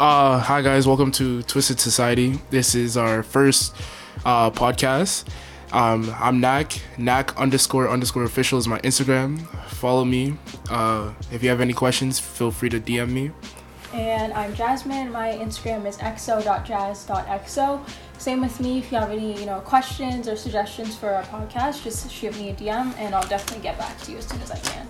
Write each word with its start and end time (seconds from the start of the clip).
Uh, 0.00 0.40
hi 0.40 0.60
guys, 0.60 0.88
welcome 0.88 1.12
to 1.12 1.40
Twisted 1.44 1.78
Society. 1.78 2.40
This 2.50 2.74
is 2.74 2.96
our 2.96 3.22
first 3.22 3.76
uh, 4.24 4.50
podcast. 4.50 5.24
Um, 5.70 6.12
I'm 6.18 6.40
Nak. 6.40 6.80
Nak 6.98 7.36
underscore 7.36 7.88
underscore 7.88 8.24
official 8.24 8.58
is 8.58 8.66
my 8.66 8.80
Instagram. 8.80 9.46
Follow 9.68 10.04
me. 10.04 10.34
Uh, 10.68 11.12
if 11.30 11.44
you 11.44 11.48
have 11.48 11.60
any 11.60 11.72
questions, 11.72 12.18
feel 12.18 12.50
free 12.50 12.70
to 12.70 12.80
DM 12.80 13.10
me. 13.10 13.30
And 13.92 14.32
I'm 14.32 14.52
Jasmine. 14.56 15.12
My 15.12 15.28
Instagram 15.28 15.86
is 15.86 15.98
exo.jazz.exo. 15.98 17.88
Same 18.18 18.40
with 18.40 18.58
me. 18.58 18.78
If 18.78 18.90
you 18.90 18.98
have 18.98 19.12
any, 19.12 19.38
you 19.38 19.46
know, 19.46 19.60
questions 19.60 20.26
or 20.26 20.34
suggestions 20.34 20.96
for 20.96 21.10
our 21.10 21.22
podcast, 21.22 21.84
just 21.84 22.10
shoot 22.10 22.36
me 22.36 22.50
a 22.50 22.54
DM, 22.54 22.92
and 22.98 23.14
I'll 23.14 23.28
definitely 23.28 23.62
get 23.62 23.78
back 23.78 23.96
to 24.00 24.10
you 24.10 24.18
as 24.18 24.26
soon 24.26 24.42
as 24.42 24.50
I 24.50 24.58
can. 24.58 24.88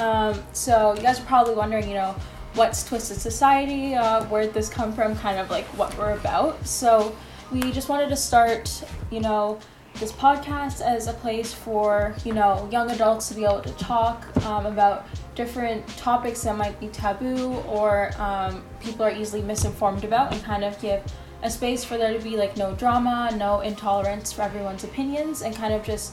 Um, 0.00 0.42
so 0.54 0.94
you 0.94 1.02
guys 1.02 1.20
are 1.20 1.24
probably 1.24 1.54
wondering, 1.54 1.86
you 1.86 1.94
know, 1.94 2.16
what's 2.54 2.84
Twisted 2.84 3.18
Society? 3.18 3.94
Uh, 3.94 4.24
where 4.26 4.42
did 4.42 4.54
this 4.54 4.68
come 4.68 4.92
from? 4.92 5.16
Kind 5.16 5.38
of 5.38 5.50
like 5.50 5.64
what 5.78 5.96
we're 5.98 6.12
about. 6.12 6.66
So 6.66 7.14
we 7.52 7.72
just 7.72 7.88
wanted 7.88 8.08
to 8.08 8.16
start, 8.16 8.84
you 9.10 9.20
know, 9.20 9.58
this 9.94 10.12
podcast 10.12 10.80
as 10.80 11.06
a 11.06 11.12
place 11.12 11.54
for 11.54 12.14
you 12.24 12.34
know 12.34 12.68
young 12.72 12.90
adults 12.90 13.28
to 13.28 13.34
be 13.34 13.44
able 13.44 13.60
to 13.60 13.72
talk 13.74 14.26
um, 14.44 14.66
about 14.66 15.06
different 15.36 15.86
topics 15.96 16.42
that 16.42 16.56
might 16.56 16.78
be 16.80 16.88
taboo 16.88 17.54
or 17.68 18.10
um, 18.18 18.64
people 18.80 19.04
are 19.04 19.12
easily 19.12 19.40
misinformed 19.42 20.02
about 20.02 20.32
and 20.32 20.42
kind 20.42 20.64
of 20.64 20.80
give 20.80 21.00
a 21.44 21.50
space 21.50 21.84
for 21.84 21.96
there 21.96 22.12
to 22.12 22.18
be 22.24 22.36
like 22.36 22.56
no 22.56 22.74
drama 22.74 23.30
no 23.36 23.60
intolerance 23.60 24.32
for 24.32 24.42
everyone's 24.42 24.82
opinions 24.82 25.42
and 25.42 25.54
kind 25.54 25.72
of 25.72 25.84
just 25.84 26.12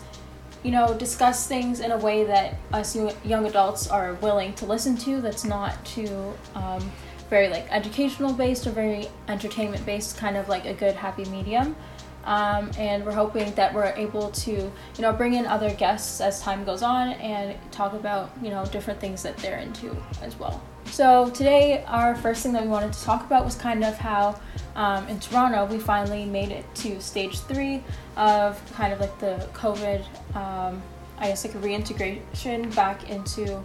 you 0.64 0.72
know 0.72 0.94
discuss 0.98 1.48
things 1.48 1.80
in 1.80 1.92
a 1.92 1.98
way 1.98 2.24
that 2.24 2.56
us 2.74 2.96
young 3.24 3.46
adults 3.46 3.88
are 3.88 4.14
willing 4.16 4.54
to 4.54 4.66
listen 4.66 4.96
to 4.96 5.22
that's 5.22 5.44
not 5.44 5.84
too 5.86 6.34
um, 6.56 6.92
very 7.30 7.48
like 7.48 7.66
educational 7.72 8.34
based 8.34 8.68
or 8.68 8.72
very 8.72 9.08
entertainment 9.28 9.86
based 9.86 10.18
kind 10.18 10.38
of 10.38 10.50
like 10.50 10.66
a 10.66 10.74
good 10.74 10.96
happy 10.96 11.26
medium. 11.26 11.76
Um, 12.24 12.70
and 12.78 13.04
we're 13.04 13.14
hoping 13.14 13.52
that 13.56 13.74
we're 13.74 13.94
able 13.96 14.30
to 14.30 14.52
you 14.52 14.72
know 15.00 15.12
bring 15.12 15.34
in 15.34 15.48
other 15.48 15.74
guests 15.74 16.22
as 16.22 16.40
time 16.40 16.64
goes 16.64 16.84
on 16.84 17.14
and 17.14 17.58
talk 17.72 17.94
about 17.94 18.30
you 18.44 18.50
know 18.50 18.64
different 18.66 19.00
things 19.00 19.24
that 19.24 19.38
they're 19.38 19.58
into 19.58 19.96
as 20.22 20.38
well 20.38 20.62
so 20.92 21.30
today 21.30 21.84
our 21.88 22.16
first 22.16 22.44
thing 22.44 22.52
that 22.52 22.62
we 22.62 22.68
wanted 22.68 22.92
to 22.92 23.02
talk 23.04 23.26
about 23.26 23.46
was 23.46 23.56
kind 23.56 23.84
of 23.84 23.98
how 23.98 24.40
um, 24.76 25.08
in 25.08 25.20
toronto 25.20 25.66
we 25.66 25.80
finally 25.80 26.26
made 26.26 26.50
it 26.52 26.66
to 26.76 27.00
stage 27.02 27.40
three 27.40 27.82
of 28.18 28.62
kind 28.74 28.92
of 28.92 29.00
like 29.00 29.18
the 29.20 29.48
covid 29.54 30.04
um, 30.36 30.82
i 31.18 31.28
guess 31.28 31.46
like 31.46 31.56
a 31.56 31.60
reintegration 31.60 32.70
back 32.72 33.10
into 33.10 33.64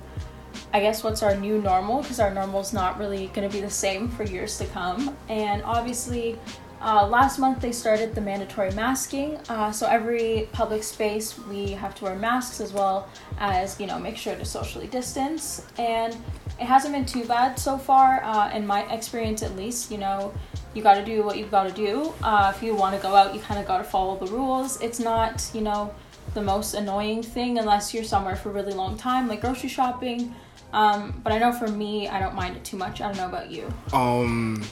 I 0.72 0.80
guess 0.80 1.04
what's 1.04 1.22
our 1.22 1.36
new 1.36 1.60
normal 1.60 2.02
because 2.02 2.18
our 2.20 2.32
normal 2.32 2.60
is 2.60 2.72
not 2.72 2.98
really 2.98 3.28
going 3.28 3.48
to 3.48 3.54
be 3.54 3.60
the 3.60 3.70
same 3.70 4.08
for 4.08 4.24
years 4.24 4.56
to 4.58 4.66
come. 4.66 5.16
And 5.28 5.62
obviously, 5.62 6.38
uh, 6.80 7.06
last 7.06 7.38
month 7.38 7.60
they 7.60 7.72
started 7.72 8.14
the 8.14 8.20
mandatory 8.20 8.70
masking, 8.72 9.38
uh, 9.48 9.72
so 9.72 9.86
every 9.86 10.48
public 10.52 10.82
space 10.82 11.38
we 11.38 11.72
have 11.72 11.94
to 11.96 12.04
wear 12.04 12.16
masks 12.16 12.60
as 12.60 12.72
well 12.72 13.08
as 13.38 13.80
you 13.80 13.86
know 13.86 13.98
make 13.98 14.16
sure 14.16 14.34
to 14.34 14.44
socially 14.44 14.86
distance. 14.86 15.66
And 15.78 16.16
it 16.58 16.64
hasn't 16.64 16.94
been 16.94 17.06
too 17.06 17.24
bad 17.26 17.58
so 17.58 17.76
far, 17.76 18.22
uh, 18.24 18.50
in 18.50 18.66
my 18.66 18.90
experience 18.92 19.42
at 19.42 19.54
least. 19.56 19.90
You 19.90 19.98
know, 19.98 20.32
you 20.74 20.82
got 20.82 20.94
to 20.94 21.04
do 21.04 21.22
what 21.22 21.36
you've 21.38 21.50
got 21.50 21.64
to 21.64 21.72
do. 21.72 22.12
Uh, 22.22 22.52
if 22.54 22.62
you 22.62 22.74
want 22.74 22.96
to 22.96 23.02
go 23.02 23.14
out, 23.14 23.34
you 23.34 23.40
kind 23.40 23.60
of 23.60 23.66
got 23.66 23.78
to 23.78 23.84
follow 23.84 24.16
the 24.16 24.30
rules. 24.32 24.80
It's 24.80 25.00
not 25.00 25.50
you 25.54 25.60
know 25.60 25.94
the 26.34 26.42
most 26.42 26.74
annoying 26.74 27.22
thing 27.22 27.58
unless 27.58 27.94
you're 27.94 28.04
somewhere 28.04 28.36
for 28.36 28.50
a 28.50 28.52
really 28.52 28.74
long 28.74 28.96
time, 28.96 29.28
like 29.28 29.40
grocery 29.40 29.68
shopping. 29.68 30.34
Um, 30.72 31.20
but 31.22 31.32
I 31.32 31.38
know 31.38 31.52
for 31.52 31.68
me, 31.68 32.08
I 32.08 32.18
don't 32.20 32.34
mind 32.34 32.56
it 32.56 32.64
too 32.64 32.76
much. 32.76 33.00
I 33.00 33.06
don't 33.06 33.16
know 33.16 33.28
about 33.28 33.50
you. 33.50 33.72
Um 33.92 34.64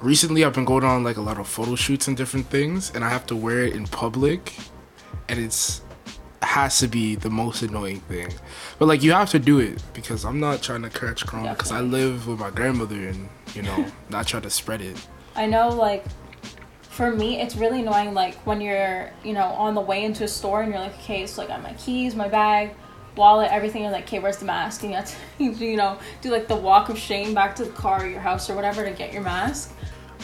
recently 0.00 0.44
I've 0.44 0.54
been 0.54 0.64
going 0.64 0.84
on 0.84 1.04
like 1.04 1.18
a 1.18 1.20
lot 1.20 1.38
of 1.38 1.46
photo 1.46 1.74
shoots 1.74 2.08
and 2.08 2.16
different 2.16 2.46
things, 2.46 2.90
and 2.94 3.04
I 3.04 3.10
have 3.10 3.26
to 3.26 3.36
wear 3.36 3.64
it 3.64 3.74
in 3.74 3.86
public, 3.86 4.56
and 5.28 5.38
it's 5.38 5.82
has 6.50 6.80
to 6.80 6.88
be 6.88 7.14
the 7.14 7.30
most 7.30 7.62
annoying 7.62 8.00
thing. 8.00 8.28
But 8.80 8.86
like 8.86 9.04
you 9.04 9.12
have 9.12 9.30
to 9.30 9.38
do 9.38 9.60
it 9.60 9.80
because 9.94 10.24
I'm 10.24 10.40
not 10.40 10.62
trying 10.62 10.82
to 10.82 10.90
catch 10.90 11.24
corona 11.24 11.54
because 11.54 11.70
I 11.70 11.80
live 11.80 12.26
with 12.26 12.40
my 12.40 12.50
grandmother 12.50 13.06
and 13.06 13.28
you 13.54 13.62
know 13.62 13.86
not 14.10 14.26
try 14.26 14.40
to 14.40 14.50
spread 14.50 14.80
it. 14.80 14.96
I 15.36 15.46
know 15.46 15.68
like 15.68 16.04
for 16.82 17.12
me 17.12 17.40
it's 17.40 17.54
really 17.54 17.80
annoying 17.80 18.14
like 18.14 18.34
when 18.48 18.60
you're 18.60 19.12
you 19.22 19.32
know 19.32 19.44
on 19.44 19.76
the 19.76 19.80
way 19.80 20.04
into 20.04 20.24
a 20.24 20.28
store 20.28 20.62
and 20.62 20.72
you're 20.72 20.82
like 20.82 20.94
okay 20.98 21.24
so 21.24 21.40
like 21.40 21.50
I 21.50 21.54
got 21.54 21.62
my 21.62 21.72
keys 21.74 22.16
my 22.16 22.28
bag 22.28 22.74
wallet 23.14 23.50
everything 23.52 23.84
and 23.84 23.92
like 23.92 24.04
okay 24.04 24.18
where's 24.18 24.38
the 24.38 24.44
mask 24.44 24.82
and 24.82 24.90
you 24.90 24.96
have 24.96 25.08
to 25.38 25.44
you 25.64 25.76
know 25.76 26.00
do 26.20 26.32
like 26.32 26.48
the 26.48 26.56
walk 26.56 26.88
of 26.88 26.98
shame 26.98 27.32
back 27.32 27.54
to 27.56 27.64
the 27.64 27.70
car 27.70 28.02
or 28.02 28.08
your 28.08 28.20
house 28.20 28.50
or 28.50 28.56
whatever 28.56 28.84
to 28.84 28.90
get 28.90 29.12
your 29.12 29.22
mask 29.22 29.72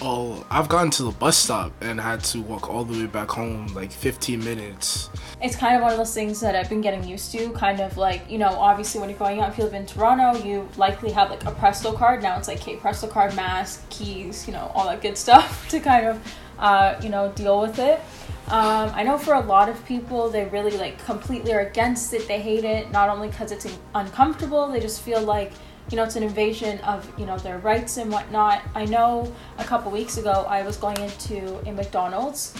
Oh, 0.03 0.45
I've 0.51 0.69
gotten 0.69 0.91
to 0.93 1.05
the 1.05 1.11
bus 1.11 1.39
stop 1.39 1.73
and 1.81 1.99
had 1.99 2.23
to 2.25 2.43
walk 2.43 2.69
all 2.69 2.85
the 2.85 2.99
way 3.01 3.07
back 3.07 3.31
home 3.31 3.67
like 3.69 3.91
15 3.91 4.45
minutes. 4.45 5.09
It's 5.41 5.57
kind 5.57 5.75
of 5.75 5.83
one 5.83 5.93
of 5.93 5.97
those 5.97 6.13
things 6.13 6.39
that 6.41 6.55
I've 6.55 6.69
been 6.69 6.83
getting 6.83 7.03
used 7.03 7.33
to. 7.33 7.51
Kind 7.53 7.81
of 7.81 7.97
like, 7.97 8.31
you 8.31 8.37
know, 8.37 8.49
obviously 8.49 9.01
when 9.01 9.09
you're 9.09 9.19
going 9.19 9.41
out, 9.41 9.51
if 9.51 9.59
you 9.59 9.65
live 9.65 9.73
in 9.73 9.87
Toronto, 9.87 10.39
you 10.45 10.69
likely 10.77 11.13
have 11.13 11.31
like 11.31 11.45
a 11.45 11.51
Presto 11.51 11.93
card. 11.93 12.23
Now 12.23 12.37
it's 12.37 12.47
like, 12.47 12.61
okay, 12.61 12.77
Presto 12.77 13.07
card, 13.07 13.35
mask, 13.35 13.89
keys, 13.89 14.47
you 14.47 14.53
know, 14.53 14.71
all 14.75 14.87
that 14.87 15.01
good 15.01 15.17
stuff 15.17 15.67
to 15.71 15.81
kind 15.81 16.07
of, 16.07 16.35
uh, 16.59 17.01
you 17.03 17.09
know, 17.09 17.33
deal 17.33 17.63
with 17.63 17.79
it. 17.79 18.01
Um, 18.49 18.93
I 18.95 19.03
know 19.03 19.19
for 19.19 19.35
a 19.35 19.41
lot 19.41 19.69
of 19.69 19.85
people, 19.87 20.29
they 20.29 20.45
really 20.45 20.77
like 20.77 21.03
completely 21.05 21.53
are 21.55 21.61
against 21.61 22.13
it. 22.13 22.29
They 22.29 22.41
hate 22.41 22.65
it, 22.65 22.93
not 22.93 23.09
only 23.09 23.29
because 23.29 23.51
it's 23.51 23.67
uncomfortable, 23.95 24.69
they 24.69 24.79
just 24.79 25.01
feel 25.01 25.23
like 25.23 25.53
you 25.91 25.97
know 25.97 26.03
it's 26.03 26.17
an 26.17 26.23
invasion 26.23 26.79
of 26.81 27.11
you 27.19 27.27
know 27.27 27.39
their 27.39 27.59
rights 27.59 27.97
and 27.97 28.11
whatnot. 28.11 28.63
I 28.75 28.85
know 28.87 29.33
a 29.59 29.65
couple 29.65 29.91
weeks 29.91 30.17
ago 30.17 30.45
i 30.49 30.63
was 30.63 30.77
going 30.77 30.99
into 31.01 31.59
a 31.69 31.73
mcdonald's 31.73 32.55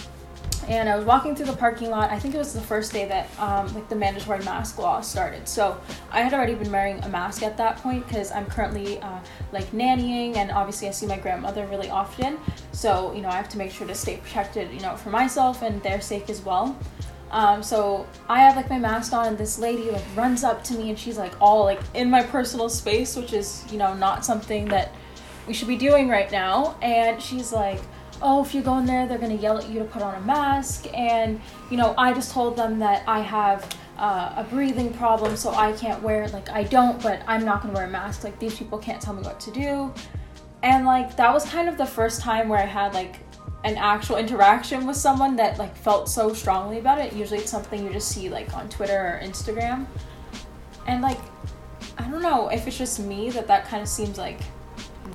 and 0.67 0.89
i 0.89 0.95
was 0.95 1.05
walking 1.05 1.35
through 1.35 1.45
the 1.45 1.55
parking 1.55 1.89
lot. 1.89 2.11
I 2.11 2.19
think 2.19 2.35
it 2.35 2.37
was 2.37 2.53
the 2.53 2.61
first 2.61 2.91
day 2.91 3.07
that 3.07 3.27
um, 3.39 3.73
like 3.73 3.87
the 3.89 3.95
mandatory 3.95 4.43
mask 4.43 4.77
law 4.77 5.01
started. 5.01 5.47
So 5.47 5.79
i 6.11 6.21
had 6.21 6.33
already 6.33 6.55
been 6.55 6.71
wearing 6.71 7.03
a 7.03 7.09
mask 7.09 7.43
at 7.43 7.57
that 7.57 7.77
point 7.77 8.07
because 8.07 8.31
i'm 8.31 8.45
currently 8.45 8.99
uh, 8.99 9.19
like 9.51 9.69
nannying 9.71 10.35
and 10.35 10.51
obviously 10.51 10.87
i 10.87 10.91
see 10.91 11.05
my 11.05 11.17
grandmother 11.17 11.65
really 11.67 11.89
often. 11.89 12.39
So 12.71 13.13
you 13.13 13.21
know 13.21 13.29
i 13.29 13.35
have 13.35 13.49
to 13.49 13.57
make 13.57 13.71
sure 13.71 13.87
to 13.87 13.95
stay 13.95 14.17
protected 14.17 14.71
you 14.71 14.79
know 14.79 14.95
for 14.95 15.09
myself 15.09 15.61
and 15.61 15.81
their 15.83 16.01
sake 16.01 16.29
as 16.29 16.41
well 16.41 16.77
um, 17.31 17.61
so 17.61 18.07
I 18.29 18.39
have 18.39 18.55
like 18.55 18.69
my 18.69 18.79
mask 18.79 19.13
on, 19.13 19.27
and 19.27 19.37
this 19.37 19.59
lady 19.59 19.91
like 19.91 20.03
runs 20.15 20.43
up 20.43 20.63
to 20.65 20.73
me, 20.75 20.89
and 20.89 20.97
she's 20.97 21.17
like 21.17 21.33
all 21.41 21.63
like 21.65 21.79
in 21.93 22.09
my 22.09 22.23
personal 22.23 22.69
space, 22.69 23.15
which 23.15 23.33
is 23.33 23.65
you 23.71 23.77
know 23.77 23.93
not 23.93 24.23
something 24.23 24.65
that 24.65 24.93
we 25.47 25.53
should 25.53 25.67
be 25.67 25.77
doing 25.77 26.09
right 26.09 26.31
now. 26.31 26.77
And 26.81 27.21
she's 27.21 27.51
like, 27.51 27.81
"Oh, 28.21 28.43
if 28.43 28.55
you 28.55 28.61
go 28.61 28.77
in 28.77 28.85
there, 28.85 29.07
they're 29.07 29.17
gonna 29.17 29.35
yell 29.35 29.57
at 29.57 29.69
you 29.69 29.79
to 29.79 29.85
put 29.85 30.01
on 30.01 30.15
a 30.15 30.21
mask." 30.21 30.87
And 30.93 31.41
you 31.69 31.77
know, 31.77 31.93
I 31.97 32.13
just 32.13 32.31
told 32.31 32.55
them 32.55 32.79
that 32.79 33.03
I 33.07 33.19
have 33.19 33.67
uh, 33.97 34.33
a 34.37 34.45
breathing 34.49 34.93
problem, 34.93 35.35
so 35.35 35.51
I 35.51 35.73
can't 35.73 36.01
wear 36.01 36.29
like 36.29 36.49
I 36.49 36.63
don't, 36.63 37.01
but 37.03 37.21
I'm 37.27 37.43
not 37.43 37.61
gonna 37.61 37.73
wear 37.73 37.85
a 37.85 37.89
mask. 37.89 38.23
Like 38.23 38.39
these 38.39 38.55
people 38.57 38.77
can't 38.77 39.01
tell 39.01 39.13
me 39.13 39.23
what 39.23 39.39
to 39.41 39.51
do. 39.51 39.93
And 40.63 40.85
like 40.85 41.17
that 41.17 41.33
was 41.33 41.45
kind 41.45 41.67
of 41.67 41.77
the 41.77 41.85
first 41.85 42.21
time 42.21 42.47
where 42.47 42.59
I 42.59 42.65
had 42.65 42.93
like 42.93 43.19
an 43.63 43.77
actual 43.77 44.17
interaction 44.17 44.85
with 44.85 44.95
someone 44.95 45.35
that 45.35 45.57
like 45.57 45.75
felt 45.75 46.07
so 46.09 46.33
strongly 46.33 46.79
about 46.79 46.99
it. 46.99 47.13
Usually 47.13 47.39
it's 47.39 47.51
something 47.51 47.83
you 47.83 47.91
just 47.91 48.09
see 48.09 48.29
like 48.29 48.53
on 48.53 48.69
Twitter 48.69 49.19
or 49.21 49.25
Instagram. 49.25 49.85
And 50.85 51.01
like 51.01 51.19
I 51.97 52.03
don't 52.09 52.21
know 52.21 52.49
if 52.49 52.67
it's 52.67 52.77
just 52.77 52.99
me 52.99 53.29
that 53.31 53.47
that 53.47 53.65
kind 53.67 53.81
of 53.81 53.89
seems 53.89 54.17
like 54.17 54.39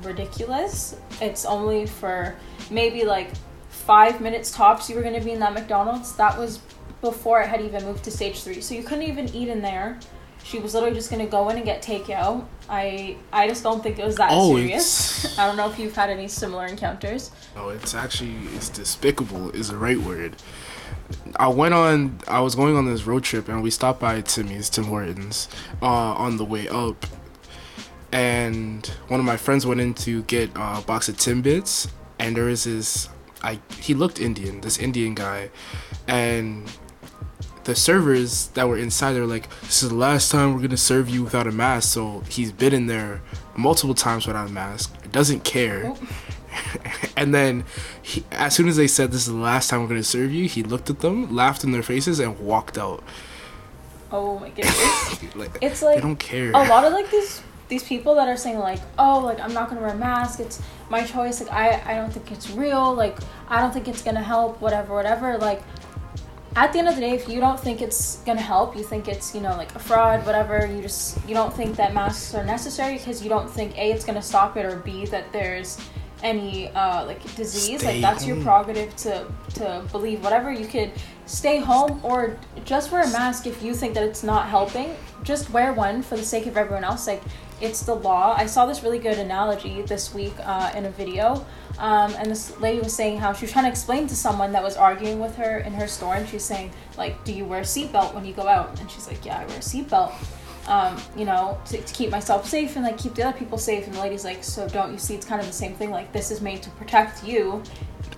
ridiculous. 0.02 0.96
It's 1.20 1.44
only 1.44 1.86
for 1.86 2.36
maybe 2.70 3.04
like 3.04 3.30
5 3.68 4.20
minutes 4.20 4.50
tops 4.50 4.88
you 4.88 4.96
were 4.96 5.02
going 5.02 5.18
to 5.18 5.24
be 5.24 5.32
in 5.32 5.40
that 5.40 5.54
McDonald's. 5.54 6.14
That 6.16 6.38
was 6.38 6.60
before 7.00 7.40
it 7.42 7.48
had 7.48 7.60
even 7.60 7.84
moved 7.84 8.04
to 8.04 8.10
stage 8.10 8.42
3. 8.42 8.60
So 8.60 8.74
you 8.74 8.82
couldn't 8.82 9.04
even 9.04 9.28
eat 9.34 9.48
in 9.48 9.62
there. 9.62 9.98
She 10.44 10.58
was 10.58 10.74
literally 10.74 10.94
just 10.94 11.10
gonna 11.10 11.26
go 11.26 11.48
in 11.50 11.56
and 11.56 11.64
get 11.64 11.82
takeout. 11.82 12.46
I 12.68 13.16
I 13.32 13.48
just 13.48 13.62
don't 13.62 13.82
think 13.82 13.98
it 13.98 14.04
was 14.04 14.16
that 14.16 14.30
oh, 14.32 14.56
serious. 14.56 15.38
I 15.38 15.46
don't 15.46 15.56
know 15.56 15.70
if 15.70 15.78
you've 15.78 15.94
had 15.94 16.10
any 16.10 16.28
similar 16.28 16.66
encounters. 16.66 17.30
Oh, 17.56 17.70
it's 17.70 17.94
actually 17.94 18.34
it's 18.54 18.68
despicable 18.68 19.50
is 19.50 19.68
the 19.68 19.76
right 19.76 19.98
word. 19.98 20.36
I 21.36 21.48
went 21.48 21.74
on 21.74 22.18
I 22.28 22.40
was 22.40 22.54
going 22.54 22.76
on 22.76 22.86
this 22.86 23.06
road 23.06 23.24
trip 23.24 23.48
and 23.48 23.62
we 23.62 23.70
stopped 23.70 24.00
by 24.00 24.20
Timmy's 24.20 24.68
Tim 24.68 24.84
Hortons 24.84 25.48
uh, 25.80 25.86
on 25.86 26.36
the 26.36 26.44
way 26.44 26.68
up. 26.68 27.06
And 28.10 28.86
one 29.08 29.20
of 29.20 29.24
my 29.24 29.38
friends 29.38 29.64
went 29.64 29.80
in 29.80 29.94
to 29.94 30.22
get 30.24 30.50
a 30.54 30.82
box 30.82 31.08
of 31.08 31.16
Timbits 31.16 31.88
and 32.18 32.36
there 32.36 32.48
is 32.48 32.64
this 32.64 33.08
I 33.42 33.58
he 33.78 33.94
looked 33.94 34.20
Indian, 34.20 34.60
this 34.60 34.78
Indian 34.78 35.14
guy, 35.14 35.50
and 36.06 36.70
the 37.64 37.74
servers 37.74 38.48
that 38.48 38.68
were 38.68 38.76
inside 38.76 39.12
they're 39.12 39.26
like 39.26 39.48
this 39.60 39.82
is 39.82 39.88
the 39.90 39.94
last 39.94 40.30
time 40.30 40.54
we're 40.54 40.60
gonna 40.60 40.76
serve 40.76 41.08
you 41.08 41.22
without 41.22 41.46
a 41.46 41.52
mask 41.52 41.92
so 41.92 42.20
he's 42.28 42.52
been 42.52 42.72
in 42.72 42.86
there 42.86 43.22
multiple 43.56 43.94
times 43.94 44.26
without 44.26 44.48
a 44.48 44.52
mask 44.52 44.94
doesn't 45.12 45.44
care 45.44 45.82
oh. 45.86 45.98
and 47.16 47.34
then 47.34 47.64
he, 48.02 48.24
as 48.32 48.54
soon 48.54 48.68
as 48.68 48.76
they 48.76 48.86
said 48.86 49.10
this 49.10 49.22
is 49.22 49.32
the 49.32 49.38
last 49.38 49.70
time 49.70 49.80
we're 49.82 49.88
gonna 49.88 50.02
serve 50.02 50.32
you 50.32 50.48
he 50.48 50.62
looked 50.62 50.90
at 50.90 51.00
them 51.00 51.34
laughed 51.34 51.64
in 51.64 51.72
their 51.72 51.82
faces 51.82 52.18
and 52.18 52.38
walked 52.38 52.76
out 52.76 53.02
oh 54.10 54.38
my 54.38 54.48
goodness 54.50 55.34
like, 55.34 55.50
it's 55.60 55.82
like 55.82 55.96
they 55.96 56.00
don't 56.02 56.18
care 56.18 56.50
a 56.50 56.68
lot 56.68 56.84
of 56.84 56.92
like 56.92 57.10
these 57.10 57.42
these 57.72 57.82
people 57.82 58.14
that 58.16 58.28
are 58.28 58.36
saying 58.36 58.58
like, 58.58 58.80
oh, 58.98 59.20
like 59.20 59.40
I'm 59.40 59.54
not 59.54 59.70
gonna 59.70 59.80
wear 59.80 59.90
a 59.90 59.96
mask. 59.96 60.40
It's 60.40 60.60
my 60.90 61.04
choice. 61.04 61.40
Like 61.40 61.50
I, 61.50 61.92
I 61.92 61.94
don't 61.96 62.12
think 62.12 62.30
it's 62.30 62.50
real. 62.50 62.94
Like 62.94 63.16
I 63.48 63.60
don't 63.60 63.72
think 63.72 63.88
it's 63.88 64.02
gonna 64.02 64.22
help. 64.22 64.60
Whatever, 64.60 64.94
whatever. 64.94 65.38
Like 65.38 65.62
at 66.54 66.72
the 66.72 66.78
end 66.78 66.88
of 66.88 66.94
the 66.94 67.00
day, 67.00 67.12
if 67.12 67.28
you 67.28 67.40
don't 67.40 67.58
think 67.58 67.80
it's 67.80 68.16
gonna 68.26 68.40
help, 68.40 68.76
you 68.76 68.82
think 68.82 69.08
it's 69.08 69.34
you 69.34 69.40
know 69.40 69.56
like 69.56 69.74
a 69.74 69.78
fraud, 69.78 70.24
whatever. 70.26 70.66
You 70.66 70.82
just 70.82 71.18
you 71.26 71.34
don't 71.34 71.52
think 71.52 71.76
that 71.76 71.94
masks 71.94 72.34
are 72.34 72.44
necessary 72.44 72.98
because 72.98 73.22
you 73.22 73.28
don't 73.28 73.48
think 73.48 73.76
a 73.78 73.90
it's 73.92 74.04
gonna 74.04 74.22
stop 74.22 74.56
it 74.56 74.66
or 74.66 74.76
b 74.76 75.06
that 75.06 75.32
there's 75.32 75.78
any 76.22 76.68
uh, 76.68 77.06
like 77.06 77.22
disease. 77.36 77.80
Stay 77.80 77.94
like 77.94 78.02
that's 78.02 78.26
your 78.26 78.36
prerogative 78.42 78.94
to 78.96 79.26
to 79.54 79.84
believe 79.90 80.22
whatever. 80.22 80.52
You 80.52 80.66
could 80.66 80.92
stay 81.26 81.58
home 81.58 82.00
or 82.02 82.38
just 82.64 82.92
wear 82.92 83.02
a 83.02 83.10
mask 83.10 83.46
if 83.46 83.62
you 83.62 83.74
think 83.74 83.94
that 83.94 84.04
it's 84.04 84.22
not 84.22 84.48
helping. 84.48 84.94
Just 85.22 85.50
wear 85.50 85.72
one 85.72 86.02
for 86.02 86.16
the 86.16 86.24
sake 86.24 86.46
of 86.46 86.56
everyone 86.56 86.84
else. 86.84 87.06
Like 87.06 87.22
it's 87.60 87.82
the 87.82 87.94
law. 87.94 88.34
I 88.36 88.46
saw 88.46 88.66
this 88.66 88.82
really 88.82 88.98
good 88.98 89.18
analogy 89.18 89.82
this 89.82 90.12
week 90.12 90.34
uh, 90.40 90.72
in 90.74 90.84
a 90.84 90.90
video. 90.90 91.46
Um, 91.78 92.12
and 92.18 92.30
this 92.30 92.58
lady 92.60 92.80
was 92.80 92.94
saying 92.94 93.18
how 93.18 93.32
she 93.32 93.44
was 93.44 93.52
trying 93.52 93.64
to 93.64 93.70
explain 93.70 94.06
to 94.08 94.16
someone 94.16 94.52
that 94.52 94.62
was 94.62 94.76
arguing 94.76 95.20
with 95.20 95.36
her 95.36 95.58
in 95.58 95.72
her 95.74 95.86
store, 95.86 96.16
and 96.16 96.28
she's 96.28 96.44
saying 96.44 96.70
like, 96.98 97.24
"Do 97.24 97.32
you 97.32 97.44
wear 97.44 97.60
a 97.60 97.64
seatbelt 97.64 98.14
when 98.14 98.24
you 98.24 98.34
go 98.34 98.46
out?" 98.46 98.78
And 98.80 98.90
she's 98.90 99.06
like, 99.06 99.24
"Yeah, 99.24 99.38
I 99.38 99.46
wear 99.46 99.56
a 99.56 99.60
seatbelt." 99.60 100.12
Um, 100.68 100.96
you 101.16 101.24
know, 101.24 101.58
to, 101.66 101.80
to 101.80 101.94
keep 101.94 102.10
myself 102.10 102.48
safe 102.48 102.76
and 102.76 102.84
like 102.84 102.96
keep 102.96 103.14
the 103.14 103.26
other 103.26 103.36
people 103.36 103.58
safe. 103.58 103.86
And 103.86 103.94
the 103.94 104.00
lady's 104.00 104.24
like, 104.24 104.44
"So 104.44 104.68
don't 104.68 104.92
you 104.92 104.98
see? 104.98 105.14
It's 105.14 105.26
kind 105.26 105.40
of 105.40 105.46
the 105.46 105.52
same 105.52 105.74
thing. 105.74 105.90
Like 105.90 106.12
this 106.12 106.30
is 106.30 106.40
made 106.40 106.62
to 106.62 106.70
protect 106.70 107.24
you." 107.24 107.62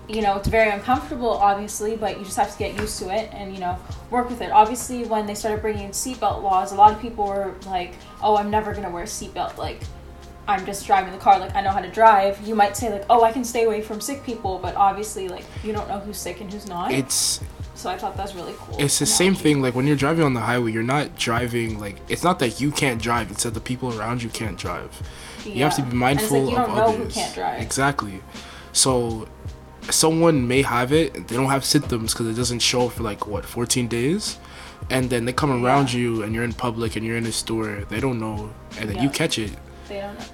You 0.08 0.20
know, 0.23 0.37
it's 0.37 0.49
very 0.49 0.70
uncomfortable, 0.70 1.31
obviously, 1.31 1.96
but 1.96 2.19
you 2.19 2.25
just 2.25 2.37
have 2.37 2.52
to 2.52 2.58
get 2.58 2.79
used 2.79 2.99
to 2.99 3.08
it 3.14 3.31
and 3.32 3.55
you 3.55 3.61
know 3.61 3.79
work 4.11 4.29
with 4.29 4.41
it. 4.43 4.50
Obviously, 4.50 5.05
when 5.05 5.26
they 5.26 5.35
started 5.35 5.62
bringing 5.62 5.85
in 5.87 5.91
seatbelt 5.93 6.43
laws, 6.43 6.73
a 6.73 6.75
lot 6.75 6.93
of 6.93 7.00
people 7.00 7.26
were 7.26 7.55
like, 7.67 7.94
"Oh, 8.23 8.37
I'm 8.37 8.50
never 8.50 8.75
gonna 8.75 8.91
wear 8.91 9.05
a 9.05 9.06
seatbelt." 9.06 9.56
Like 9.56 9.81
I'm 10.46 10.67
just 10.67 10.87
driving 10.87 11.11
the 11.12 11.19
car, 11.19 11.38
like 11.38 11.55
I 11.56 11.62
know 11.62 11.70
how 11.70 11.81
to 11.81 11.91
drive. 11.91 12.38
You 12.46 12.55
might 12.55 12.76
say 12.76 12.93
like, 12.93 13.06
"Oh, 13.08 13.25
I 13.25 13.32
can 13.32 13.44
stay 13.44 13.64
away 13.64 13.81
from 13.81 14.00
sick 14.00 14.23
people," 14.25 14.58
but 14.62 14.76
obviously, 14.76 15.29
like 15.29 15.44
you 15.62 15.73
don't 15.73 15.88
know 15.88 16.00
who's 16.00 16.19
sick 16.19 16.40
and 16.43 16.52
who's 16.52 16.67
not. 16.69 16.93
It's 16.93 17.40
so 17.75 17.90
I 17.90 17.97
thought 17.99 18.14
that's 18.17 18.35
really 18.35 18.55
cool. 18.58 18.76
it's 18.79 18.99
the 19.00 19.05
same 19.06 19.35
thing 19.35 19.61
like 19.61 19.75
when 19.75 19.87
you're 19.87 19.97
driving 19.97 20.25
on 20.25 20.32
the 20.32 20.40
highway 20.40 20.70
you're 20.70 20.82
not 20.85 21.17
driving 21.19 21.81
like 21.81 21.97
it's 22.08 22.23
not 22.23 22.38
that 22.38 22.61
you 22.61 22.70
can't 22.70 23.02
drive 23.02 23.32
it's 23.32 23.43
that 23.43 23.52
the 23.52 23.61
people 23.61 23.99
around 23.99 24.23
you 24.23 24.29
can't 24.29 24.56
drive 24.56 25.02
you 25.44 25.64
have 25.64 25.75
to 25.75 25.82
Yeah. 25.82 25.88
be 25.88 25.97
mindful 25.97 26.43
like, 26.44 26.52
you 26.52 26.56
of 26.56 26.67
don't 26.69 26.76
know 26.76 26.82
others 26.85 26.97
who 27.14 27.20
can't 27.20 27.35
drive. 27.35 27.61
exactly 27.61 28.23
so 28.73 29.26
someone 29.91 30.47
may 30.49 30.63
have 30.63 30.93
it 30.93 31.13
they 31.29 31.37
don't 31.37 31.51
have 31.51 31.65
symptoms 31.65 32.13
because 32.13 32.27
it 32.29 32.35
doesn't 32.35 32.61
show 32.61 32.89
for 32.89 33.03
like 33.03 33.27
what 33.27 33.45
14 33.45 33.89
days? 33.89 34.39
And 34.91 35.09
then 35.09 35.25
they 35.25 35.33
come 35.33 35.51
around 35.65 35.93
Yeah. 35.93 36.01
you 36.01 36.23
and 36.23 36.35
you're 36.35 36.45
in 36.45 36.53
public 36.53 36.97
and 36.97 37.05
you're 37.07 37.17
in 37.17 37.27
a 37.27 37.33
store 37.33 37.85
they 37.89 38.01
don't 38.01 38.19
know 38.19 38.51
and 38.79 38.89
then 38.91 39.03
you 39.03 39.09
catch 39.11 39.39
it. 39.39 39.53
They 39.89 40.01
don't 40.01 40.19
know. 40.19 40.25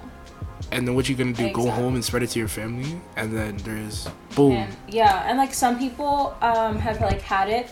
and 0.71 0.87
then 0.87 0.95
what 0.95 1.09
you're 1.09 1.17
gonna 1.17 1.33
do? 1.33 1.51
Go 1.51 1.69
home 1.69 1.95
and 1.95 2.03
spread 2.03 2.23
it 2.23 2.29
to 2.31 2.39
your 2.39 2.47
family? 2.47 2.99
And 3.17 3.35
then 3.35 3.57
there's 3.57 4.07
boom. 4.35 4.53
And 4.53 4.75
yeah, 4.87 5.23
and 5.27 5.37
like 5.37 5.53
some 5.53 5.77
people 5.77 6.35
um, 6.41 6.77
have 6.79 7.01
like 7.01 7.21
had 7.21 7.49
it, 7.49 7.69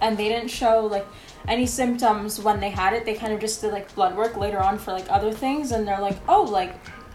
and 0.00 0.16
they 0.16 0.28
didn't 0.28 0.48
show 0.48 0.86
like 0.86 1.06
any 1.46 1.66
symptoms 1.66 2.40
when 2.40 2.58
they 2.60 2.70
had 2.70 2.92
it. 2.94 3.04
They 3.04 3.14
kind 3.14 3.32
of 3.34 3.40
just 3.40 3.60
did 3.60 3.72
like 3.72 3.94
blood 3.94 4.16
work 4.16 4.36
later 4.36 4.60
on 4.60 4.78
for 4.78 4.92
like 4.92 5.04
other 5.10 5.32
things, 5.32 5.72
and 5.72 5.86
they're 5.86 6.00
like, 6.00 6.16
oh, 6.28 6.42
like 6.42 6.74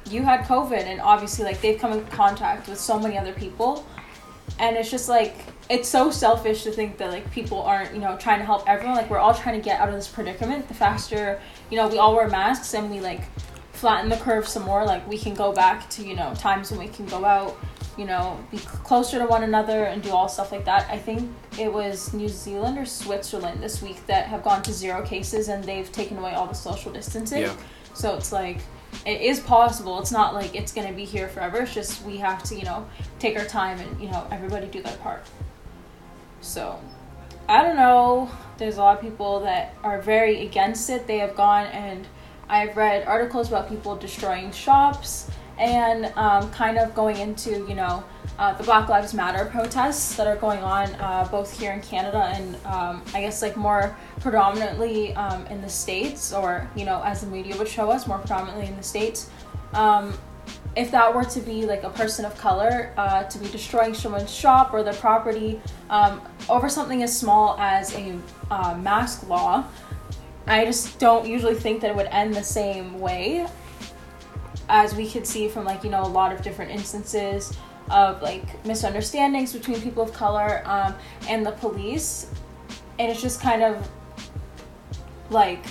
you 0.10 0.22
had 0.22 0.42
COVID, 0.42 0.84
and 0.86 1.02
obviously 1.02 1.46
like 1.46 1.62
they've 1.62 1.80
come 1.80 1.94
in 1.94 2.06
contact 2.08 2.68
with 2.70 2.80
so 2.80 3.00
many 3.00 3.18
other 3.18 3.34
people, 3.34 3.84
and 4.60 4.76
it's 4.78 4.92
just 4.92 5.10
like 5.10 5.36
it's 5.70 5.88
so 5.88 6.12
selfish 6.12 6.64
to 6.64 6.72
think 6.72 6.98
that 6.98 7.10
like 7.12 7.30
people 7.32 7.62
aren't 7.62 7.94
you 7.94 8.00
know 8.02 8.18
trying 8.18 8.40
to 8.40 8.46
help 8.46 8.64
everyone. 8.68 8.96
Like 8.96 9.10
we're 9.10 9.18
all 9.20 9.34
trying 9.34 9.56
to 9.60 9.64
get 9.64 9.80
out 9.80 9.90
of 9.90 9.96
this 9.96 10.08
predicament. 10.08 10.68
The 10.68 10.74
faster 10.74 11.40
you 11.70 11.78
know 11.78 11.88
we 11.88 11.98
all 11.98 12.16
wear 12.16 12.28
masks 12.28 12.74
and 12.74 12.90
we 12.92 13.00
like 13.00 13.22
flatten 13.72 14.10
the 14.10 14.18
curve 14.18 14.48
some 14.48 14.64
more 14.64 14.86
like 14.86 15.06
we 15.10 15.18
can 15.18 15.34
go 15.34 15.52
back 15.52 15.90
to 15.90 16.04
you 16.06 16.16
know 16.16 16.34
times 16.36 16.72
when 16.72 16.80
we 16.80 16.88
can 16.88 17.06
go 17.08 17.26
out 17.26 17.58
you 17.98 18.06
know 18.06 18.40
be 18.50 18.58
closer 18.58 19.20
to 19.20 19.26
one 19.26 19.44
another 19.44 19.86
and 19.86 20.02
do 20.02 20.10
all 20.12 20.30
stuff 20.30 20.52
like 20.52 20.64
that 20.64 20.88
i 20.90 20.98
think 20.98 21.30
it 21.60 21.72
was 21.72 22.14
new 22.14 22.30
zealand 22.30 22.78
or 22.78 22.86
switzerland 22.86 23.62
this 23.62 23.82
week 23.82 24.04
that 24.08 24.26
have 24.28 24.42
gone 24.42 24.62
to 24.64 24.72
zero 24.72 25.04
cases 25.04 25.50
and 25.50 25.64
they've 25.66 25.92
taken 25.92 26.18
away 26.18 26.34
all 26.34 26.48
the 26.48 26.54
social 26.54 26.94
distancing 26.94 27.42
Yeah. 27.42 27.56
so 27.94 28.16
it's 28.16 28.32
like 28.32 28.60
it 29.06 29.22
is 29.22 29.40
possible 29.40 30.00
it's 30.00 30.12
not 30.12 30.34
like 30.34 30.56
it's 30.56 30.72
going 30.74 30.88
to 30.88 30.94
be 30.94 31.06
here 31.06 31.28
forever 31.28 31.62
it's 31.62 31.74
just 31.74 32.04
we 32.04 32.18
have 32.18 32.42
to 32.44 32.56
you 32.56 32.64
know 32.64 32.88
take 33.20 33.38
our 33.38 33.46
time 33.46 33.80
and 33.80 34.02
you 34.02 34.10
know 34.10 34.28
everybody 34.32 34.68
do 34.68 34.82
their 34.82 34.98
part 34.98 35.26
so 36.42 36.80
I 37.48 37.62
don't 37.62 37.76
know. 37.76 38.32
There's 38.58 38.78
a 38.78 38.80
lot 38.80 38.98
of 38.98 39.02
people 39.02 39.42
that 39.42 39.74
are 39.84 40.02
very 40.02 40.46
against 40.46 40.90
it. 40.90 41.08
They 41.08 41.18
have 41.18 41.36
gone 41.36 41.68
and 41.68 42.08
I've 42.48 42.78
read 42.78 43.06
articles 43.06 43.50
about 43.50 43.68
people 43.68 43.96
destroying 43.96 44.52
shops 44.52 45.30
and 45.58 46.06
um, 46.16 46.50
kind 46.52 46.78
of 46.78 46.96
going 46.96 47.18
into, 47.18 47.52
you 47.68 47.76
know, 47.76 48.04
uh, 48.40 48.54
the 48.54 48.64
Black 48.64 48.90
Lives 48.90 49.14
Matter 49.14 49.46
protests 49.46 50.16
that 50.16 50.28
are 50.28 50.36
going 50.36 50.60
on 50.60 50.90
uh, 50.96 51.28
both 51.30 51.58
here 51.58 51.72
in 51.72 51.82
Canada 51.82 52.32
and 52.36 52.56
um, 52.66 53.04
I 53.14 53.22
guess 53.22 53.42
like 53.42 53.56
more 53.56 53.96
predominantly 54.20 55.14
um, 55.16 55.46
in 55.48 55.62
the 55.62 55.70
States 55.70 56.34
or, 56.34 56.70
you 56.76 56.86
know, 56.86 57.02
as 57.04 57.22
the 57.22 57.28
media 57.28 57.56
would 57.58 57.68
show 57.68 57.92
us, 57.92 58.08
more 58.08 58.18
predominantly 58.18 58.68
in 58.68 58.76
the 58.76 58.84
States. 58.84 59.30
Um, 59.74 60.18
if 60.76 60.90
that 60.92 61.14
were 61.14 61.24
to 61.24 61.40
be 61.40 61.66
like 61.66 61.84
a 61.84 61.90
person 61.90 62.26
of 62.26 62.36
color 62.38 62.92
uh, 62.98 63.24
to 63.26 63.38
be 63.38 63.48
destroying 63.50 63.94
someone's 63.94 64.34
shop 64.34 64.74
or 64.74 64.82
their 64.82 64.94
property 64.94 65.62
um, 65.90 66.22
over 66.50 66.68
something 66.68 67.04
as 67.04 67.16
small 67.16 67.58
as 67.60 67.94
a 67.96 68.18
uh, 68.50 68.76
mask 68.76 69.28
law, 69.30 69.66
I 70.48 70.66
just 70.66 71.00
don't 71.00 71.28
usually 71.28 71.56
think 71.56 71.82
that 71.82 71.92
it 71.92 71.96
would 71.96 72.08
end 72.08 72.34
the 72.34 72.44
same 72.44 73.00
way 73.00 73.48
as 74.70 74.96
we 74.96 75.10
could 75.10 75.28
see 75.28 75.48
from 75.48 75.66
like 75.66 75.84
you 75.84 75.90
know 75.90 76.02
a 76.02 76.08
lot 76.08 76.32
of 76.32 76.42
different 76.42 76.72
instances 76.72 77.56
of 77.90 78.22
like 78.22 78.66
misunderstandings 78.66 79.54
between 79.54 79.82
people 79.82 80.04
of 80.04 80.14
color 80.14 80.62
um, 80.66 80.96
and 81.30 81.46
the 81.46 81.52
police 81.52 82.28
and 83.00 83.12
it's 83.12 83.22
just 83.22 83.42
kind 83.42 83.64
of 83.64 83.90
like 85.30 85.66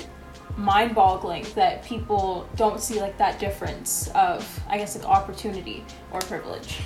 mind-boggling 0.57 1.47
that 1.55 1.83
people 1.85 2.47
don't 2.57 2.81
see 2.81 3.01
like 3.01 3.17
that 3.17 3.39
difference 3.39 4.09
of 4.15 4.61
i 4.69 4.77
guess 4.77 4.95
like 4.97 5.07
opportunity 5.07 5.85
or 6.13 6.21
privilege 6.21 6.79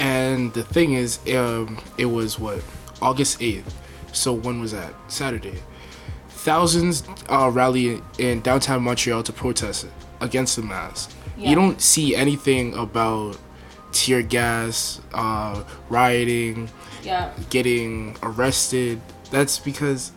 And 0.00 0.52
the 0.54 0.64
thing 0.64 0.94
is, 0.94 1.20
um, 1.36 1.78
it 1.96 2.06
was 2.06 2.36
what 2.38 2.60
August 3.00 3.40
eighth. 3.40 3.72
So 4.12 4.32
when 4.32 4.60
was 4.60 4.72
that? 4.72 4.92
Saturday. 5.08 5.62
Thousands 6.28 7.04
uh, 7.30 7.48
rally 7.52 8.02
in 8.18 8.40
downtown 8.40 8.82
Montreal 8.82 9.22
to 9.22 9.32
protest 9.32 9.86
against 10.20 10.56
the 10.56 10.62
mask. 10.62 11.12
Yeah. 11.36 11.50
You 11.50 11.54
don't 11.54 11.80
see 11.80 12.16
anything 12.16 12.74
about 12.74 13.38
tear 13.94 14.20
gas, 14.22 15.00
uh, 15.14 15.64
rioting, 15.88 16.68
yeah 17.02 17.32
getting 17.50 18.16
arrested. 18.22 19.00
That's 19.30 19.58
because 19.58 20.12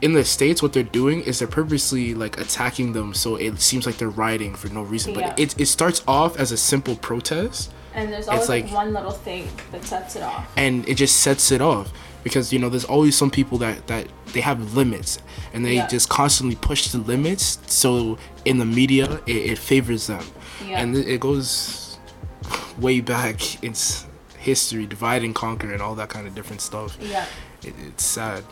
in 0.00 0.12
the 0.12 0.24
states, 0.24 0.62
what 0.62 0.72
they're 0.72 0.82
doing 0.84 1.22
is 1.22 1.40
they're 1.40 1.48
purposely 1.48 2.14
like 2.14 2.38
attacking 2.40 2.92
them, 2.92 3.14
so 3.14 3.34
it 3.36 3.60
seems 3.60 3.84
like 3.86 3.96
they're 3.96 4.08
rioting 4.08 4.54
for 4.54 4.68
no 4.68 4.82
reason. 4.82 5.14
Yeah. 5.14 5.30
But 5.30 5.40
it 5.40 5.58
it 5.60 5.66
starts 5.66 6.02
off 6.06 6.38
as 6.38 6.52
a 6.52 6.56
simple 6.56 6.94
protest 6.96 7.72
and 7.94 8.12
there's 8.12 8.28
always 8.28 8.48
like, 8.48 8.64
like- 8.66 8.72
one 8.74 8.92
little 8.92 9.10
thing 9.10 9.48
that 9.72 9.82
sets 9.84 10.14
it 10.14 10.22
off 10.22 10.46
and 10.56 10.86
it 10.88 10.94
just 10.94 11.16
sets 11.16 11.50
it 11.50 11.60
off 11.60 11.90
because 12.22 12.52
you 12.52 12.58
know 12.58 12.68
there's 12.68 12.84
always 12.84 13.16
some 13.16 13.30
people 13.30 13.58
that 13.58 13.86
that 13.88 14.06
they 14.34 14.40
have 14.42 14.74
limits 14.76 15.18
and 15.54 15.64
they 15.64 15.76
Yeah. 15.76 15.86
just 15.88 16.08
constantly 16.08 16.54
push 16.54 16.88
the 16.88 16.98
limits 16.98 17.58
so 17.66 18.18
in 18.44 18.58
the 18.58 18.64
media 18.66 19.20
it, 19.26 19.36
it 19.52 19.58
favors 19.58 20.06
them 20.06 20.22
Yeah. 20.68 20.80
and 20.80 20.94
it 20.96 21.08
it 21.08 21.20
goes 21.20 21.87
way 22.78 23.00
back 23.00 23.62
it's 23.62 24.06
history 24.38 24.86
divide 24.86 25.22
and 25.22 25.34
conquer 25.34 25.72
and 25.72 25.82
all 25.82 25.94
that 25.96 26.08
kind 26.08 26.26
of 26.26 26.34
different 26.34 26.60
stuff. 26.60 26.96
Yeah. 27.00 27.26
It, 27.62 27.74
it's 27.86 28.04
sad. 28.04 28.44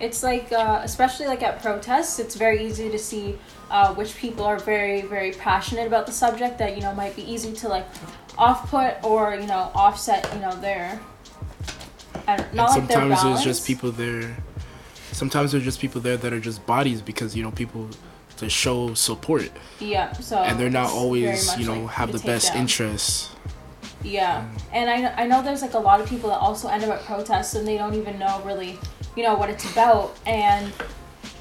It's 0.00 0.22
like 0.22 0.50
uh, 0.52 0.80
especially 0.82 1.26
like 1.26 1.42
at 1.42 1.60
protests 1.62 2.18
it's 2.18 2.34
very 2.34 2.64
easy 2.64 2.88
to 2.90 2.98
see 2.98 3.38
uh, 3.70 3.94
which 3.94 4.16
people 4.16 4.44
are 4.44 4.58
very 4.58 5.02
very 5.02 5.32
passionate 5.32 5.86
about 5.86 6.06
the 6.06 6.12
subject 6.12 6.58
that 6.58 6.76
you 6.76 6.82
know 6.82 6.94
might 6.94 7.14
be 7.16 7.22
easy 7.30 7.52
to 7.52 7.68
like 7.68 7.86
off 8.38 8.70
put 8.70 9.02
or 9.04 9.34
you 9.34 9.46
know 9.46 9.70
offset 9.74 10.28
you 10.34 10.40
know 10.40 10.54
their 10.56 11.00
I 12.26 12.36
don't, 12.36 12.54
not 12.54 12.76
and 12.76 12.88
like 12.88 12.92
sometimes 12.92 13.22
there's 13.22 13.44
just 13.44 13.66
people 13.66 13.90
there 13.92 14.36
sometimes 15.12 15.52
there's 15.52 15.64
just 15.64 15.80
people 15.80 16.00
there 16.00 16.16
that 16.16 16.32
are 16.32 16.40
just 16.40 16.64
bodies 16.66 17.02
because 17.02 17.36
you 17.36 17.42
know 17.42 17.50
people 17.50 17.88
to 18.42 18.50
show 18.50 18.92
support 18.94 19.50
yeah 19.80 20.12
so 20.12 20.36
and 20.38 20.60
they're 20.60 20.70
not 20.70 20.90
always 20.90 21.56
you 21.58 21.66
know 21.66 21.80
like 21.80 21.90
have 21.90 22.12
the 22.12 22.18
best 22.20 22.52
down. 22.52 22.62
interests 22.62 23.32
Yeah, 24.04 24.48
and 24.72 24.90
I, 24.90 25.22
I 25.22 25.26
know 25.26 25.42
there's 25.42 25.62
like 25.62 25.74
a 25.74 25.78
lot 25.78 26.00
of 26.00 26.08
people 26.08 26.30
that 26.30 26.38
also 26.38 26.68
end 26.68 26.84
up 26.84 26.90
at 26.90 27.04
protests 27.04 27.54
and 27.54 27.66
they 27.66 27.78
don't 27.78 27.94
even 27.94 28.18
know 28.18 28.42
really, 28.44 28.78
you 29.16 29.22
know, 29.22 29.34
what 29.36 29.48
it's 29.48 29.70
about. 29.70 30.18
And 30.26 30.72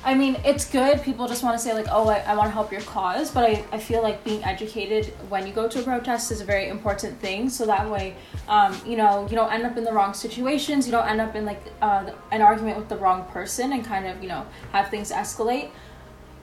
I 0.04 0.16
mean, 0.16 0.38
it's 0.44 0.70
good. 0.70 1.02
People 1.02 1.28
just 1.28 1.44
want 1.44 1.58
to 1.58 1.64
say 1.64 1.74
like, 1.74 1.88
oh, 1.92 2.08
I, 2.08 2.20
I 2.20 2.36
want 2.36 2.48
to 2.48 2.52
help 2.52 2.72
your 2.72 2.82
cause. 2.82 3.32
But 3.32 3.46
I, 3.46 3.66
I 3.72 3.80
feel 3.80 4.02
like 4.02 4.24
being 4.24 4.44
educated 4.44 5.08
when 5.30 5.46
you 5.46 5.54
go 5.54 5.68
to 5.68 5.80
a 5.80 5.84
protest 5.84 6.32
is 6.32 6.42
a 6.42 6.46
very 6.46 6.70
important 6.70 7.20
thing. 7.20 7.50
So 7.50 7.66
that 7.66 7.90
way, 7.90 8.16
um, 8.48 8.80
you 8.86 8.96
know, 8.96 9.28
you 9.30 9.36
don't 9.36 9.52
end 9.52 9.64
up 9.64 9.78
in 9.78 9.84
the 9.84 9.94
wrong 9.94 10.14
situations. 10.14 10.86
You 10.86 10.92
don't 10.92 11.08
end 11.08 11.22
up 11.22 11.36
in 11.36 11.46
like 11.46 11.62
uh, 11.82 12.12
an 12.32 12.42
argument 12.42 12.78
with 12.78 12.90
the 12.90 12.98
wrong 12.98 13.26
person 13.26 13.74
and 13.74 13.84
kind 13.84 14.08
of, 14.08 14.22
you 14.22 14.30
know, 14.30 14.46
have 14.72 14.90
things 14.90 15.12
escalate. 15.12 15.70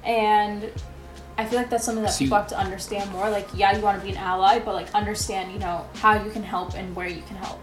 And 0.04 0.70
I 1.36 1.44
feel 1.44 1.58
like 1.58 1.70
that's 1.70 1.84
something 1.84 2.02
that 2.04 2.16
people 2.18 2.36
have 2.36 2.48
to 2.48 2.58
understand 2.58 3.10
more. 3.12 3.30
Like, 3.30 3.48
yeah, 3.54 3.76
you 3.76 3.82
want 3.82 3.98
to 4.00 4.04
be 4.04 4.12
an 4.12 4.18
ally, 4.18 4.58
but 4.58 4.74
like 4.74 4.92
understand, 4.94 5.52
you 5.52 5.58
know, 5.58 5.86
how 5.94 6.22
you 6.22 6.30
can 6.30 6.42
help 6.42 6.74
and 6.74 6.94
where 6.96 7.08
you 7.08 7.22
can 7.22 7.36
help. 7.36 7.60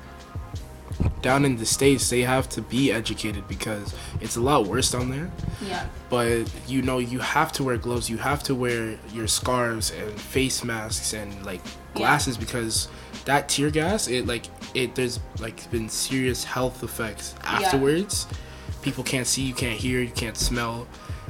Down 1.21 1.43
in 1.43 1.57
the 1.57 1.65
states, 1.65 2.09
they 2.09 2.21
have 2.21 2.47
to 2.49 2.61
be 2.61 2.91
educated 2.91 3.47
because 3.47 3.93
it's 4.21 4.37
a 4.37 4.41
lot 4.41 4.67
worse 4.67 4.91
down 4.91 5.09
there. 5.09 5.29
Yeah. 5.61 5.87
But 6.09 6.49
you 6.67 6.81
know, 6.83 6.99
you 6.99 7.19
have 7.19 7.51
to 7.53 7.63
wear 7.63 7.77
gloves. 7.77 8.09
You 8.09 8.17
have 8.17 8.43
to 8.43 8.55
wear 8.55 8.97
your 9.11 9.27
scarves 9.27 9.91
and 9.91 10.11
face 10.21 10.63
masks 10.63 11.13
and 11.13 11.45
like 11.45 11.61
Yeah. 11.65 11.71
glasses 11.99 12.37
because 12.37 12.87
that 13.25 13.49
tear 13.49 13.71
gas, 13.71 14.07
it 14.07 14.25
like 14.27 14.45
it. 14.73 14.95
There's 14.95 15.19
like 15.39 15.69
been 15.71 15.89
serious 15.89 16.43
health 16.43 16.83
effects 16.83 17.33
afterwards. 17.43 18.27
Yeah. 18.29 18.37
People 18.83 19.03
can't 19.03 19.25
see, 19.27 19.41
you 19.41 19.53
can't 19.55 19.79
hear, 19.79 19.99
you 20.01 20.11
can't 20.11 20.37
smell, 20.37 20.87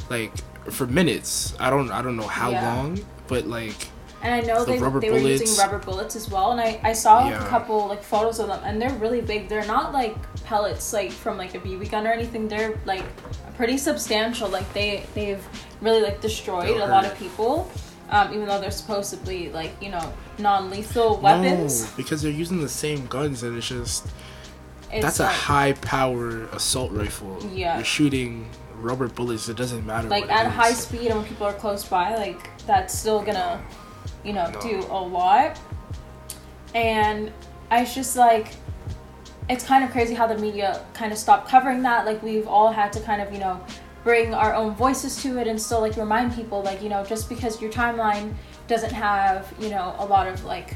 like 0.10 0.32
for 0.72 0.88
minutes. 0.88 1.56
I 1.60 1.70
don't, 1.70 1.92
I 1.92 2.02
don't 2.02 2.16
know 2.18 2.28
how 2.28 2.52
Yeah. 2.52 2.66
long, 2.76 3.00
but 3.28 3.48
like 3.48 3.76
And 4.22 4.34
I 4.34 4.42
know 4.42 4.66
The 4.66 4.72
they, 4.72 4.80
they 5.00 5.12
were 5.12 5.18
using 5.20 5.56
rubber 5.58 5.78
bullets 5.78 6.16
as 6.16 6.30
well. 6.32 6.52
And 6.52 6.60
I, 6.60 6.80
I 6.84 6.94
saw 6.94 7.30
Yeah. 7.30 7.44
a 7.46 7.48
couple 7.48 7.88
like 7.88 8.02
photos 8.04 8.40
of 8.40 8.48
them, 8.48 8.60
and 8.64 8.82
they're 8.82 8.98
really 8.98 9.22
big. 9.22 9.50
They're 9.50 9.66
not 9.68 9.94
like 9.94 10.16
pellets 10.46 10.92
like 10.94 11.12
from 11.12 11.38
like 11.38 11.54
a 11.54 11.60
BB 11.60 11.92
gun 11.92 12.08
or 12.08 12.12
anything. 12.12 12.48
They're 12.48 12.80
like 12.86 13.04
pretty 13.56 13.78
substantial. 13.78 14.50
Like 14.50 14.72
they 14.74 15.06
they've 15.14 15.44
really 15.82 16.02
like 16.02 16.22
destroyed 16.22 16.68
They'll 16.68 16.86
a 16.86 16.90
lot 16.90 17.06
of 17.06 17.16
people. 17.20 17.70
Um, 18.10 18.34
even 18.34 18.46
though 18.48 18.60
they're 18.62 18.72
supposedly 18.72 19.50
like 19.52 19.72
you 19.82 19.90
know 19.90 20.14
non-lethal 20.40 21.18
weapons. 21.22 21.84
no, 21.84 21.90
because 21.98 22.22
they're 22.22 22.32
using 22.32 22.62
the 22.62 22.70
same 22.70 23.06
guns 23.08 23.44
and 23.44 23.58
it's 23.58 23.68
just 23.68 24.08
It's 24.96 25.04
that's 25.04 25.20
a 25.20 25.28
high 25.28 25.74
power 25.74 26.44
assault 26.54 26.92
rifle. 26.92 27.38
Yeah. 27.54 27.76
you're 27.78 27.86
shooting 27.86 28.48
rubber 28.80 29.08
bullets. 29.08 29.48
It 29.50 29.58
doesn't 29.58 29.86
matter. 29.86 30.08
like 30.08 30.24
what 30.26 30.32
at 30.32 30.48
is. 30.48 30.54
high 30.54 30.74
speed 30.74 31.08
and 31.08 31.20
when 31.20 31.28
people 31.28 31.48
are 31.48 31.54
close 31.54 31.84
by 31.86 32.16
like 32.16 32.50
that's 32.68 32.98
still 32.98 33.22
gonna 33.22 33.62
you 34.24 34.34
know 34.34 34.50
No. 34.52 34.62
do 34.62 34.86
a 34.90 35.02
lot 35.02 35.58
and 36.74 37.32
i 37.72 37.82
was 37.82 37.94
just 37.96 38.16
like 38.16 38.48
it's 39.50 39.64
kind 39.64 39.84
of 39.84 39.92
crazy 39.92 40.14
how 40.16 40.26
the 40.28 40.38
media 40.38 40.84
kind 40.94 41.12
of 41.12 41.18
stopped 41.18 41.48
covering 41.48 41.82
that 41.84 42.06
like 42.06 42.22
we've 42.24 42.48
all 42.48 42.72
had 42.72 42.92
to 42.94 43.00
kind 43.02 43.22
of 43.22 43.32
you 43.32 43.40
know 43.40 43.64
bring 44.04 44.34
our 44.34 44.54
own 44.54 44.74
voices 44.76 45.16
to 45.24 45.38
it 45.40 45.48
and 45.48 45.60
still 45.62 45.80
like 45.82 45.96
remind 45.96 46.34
people 46.34 46.62
like 46.64 46.82
you 46.82 46.90
know 46.90 47.04
just 47.06 47.30
because 47.30 47.62
your 47.62 47.72
timeline 47.72 48.34
doesn't 48.68 48.92
have 48.94 49.52
you 49.60 49.70
know 49.70 49.96
a 50.00 50.06
lot 50.06 50.28
of 50.28 50.44
like 50.44 50.74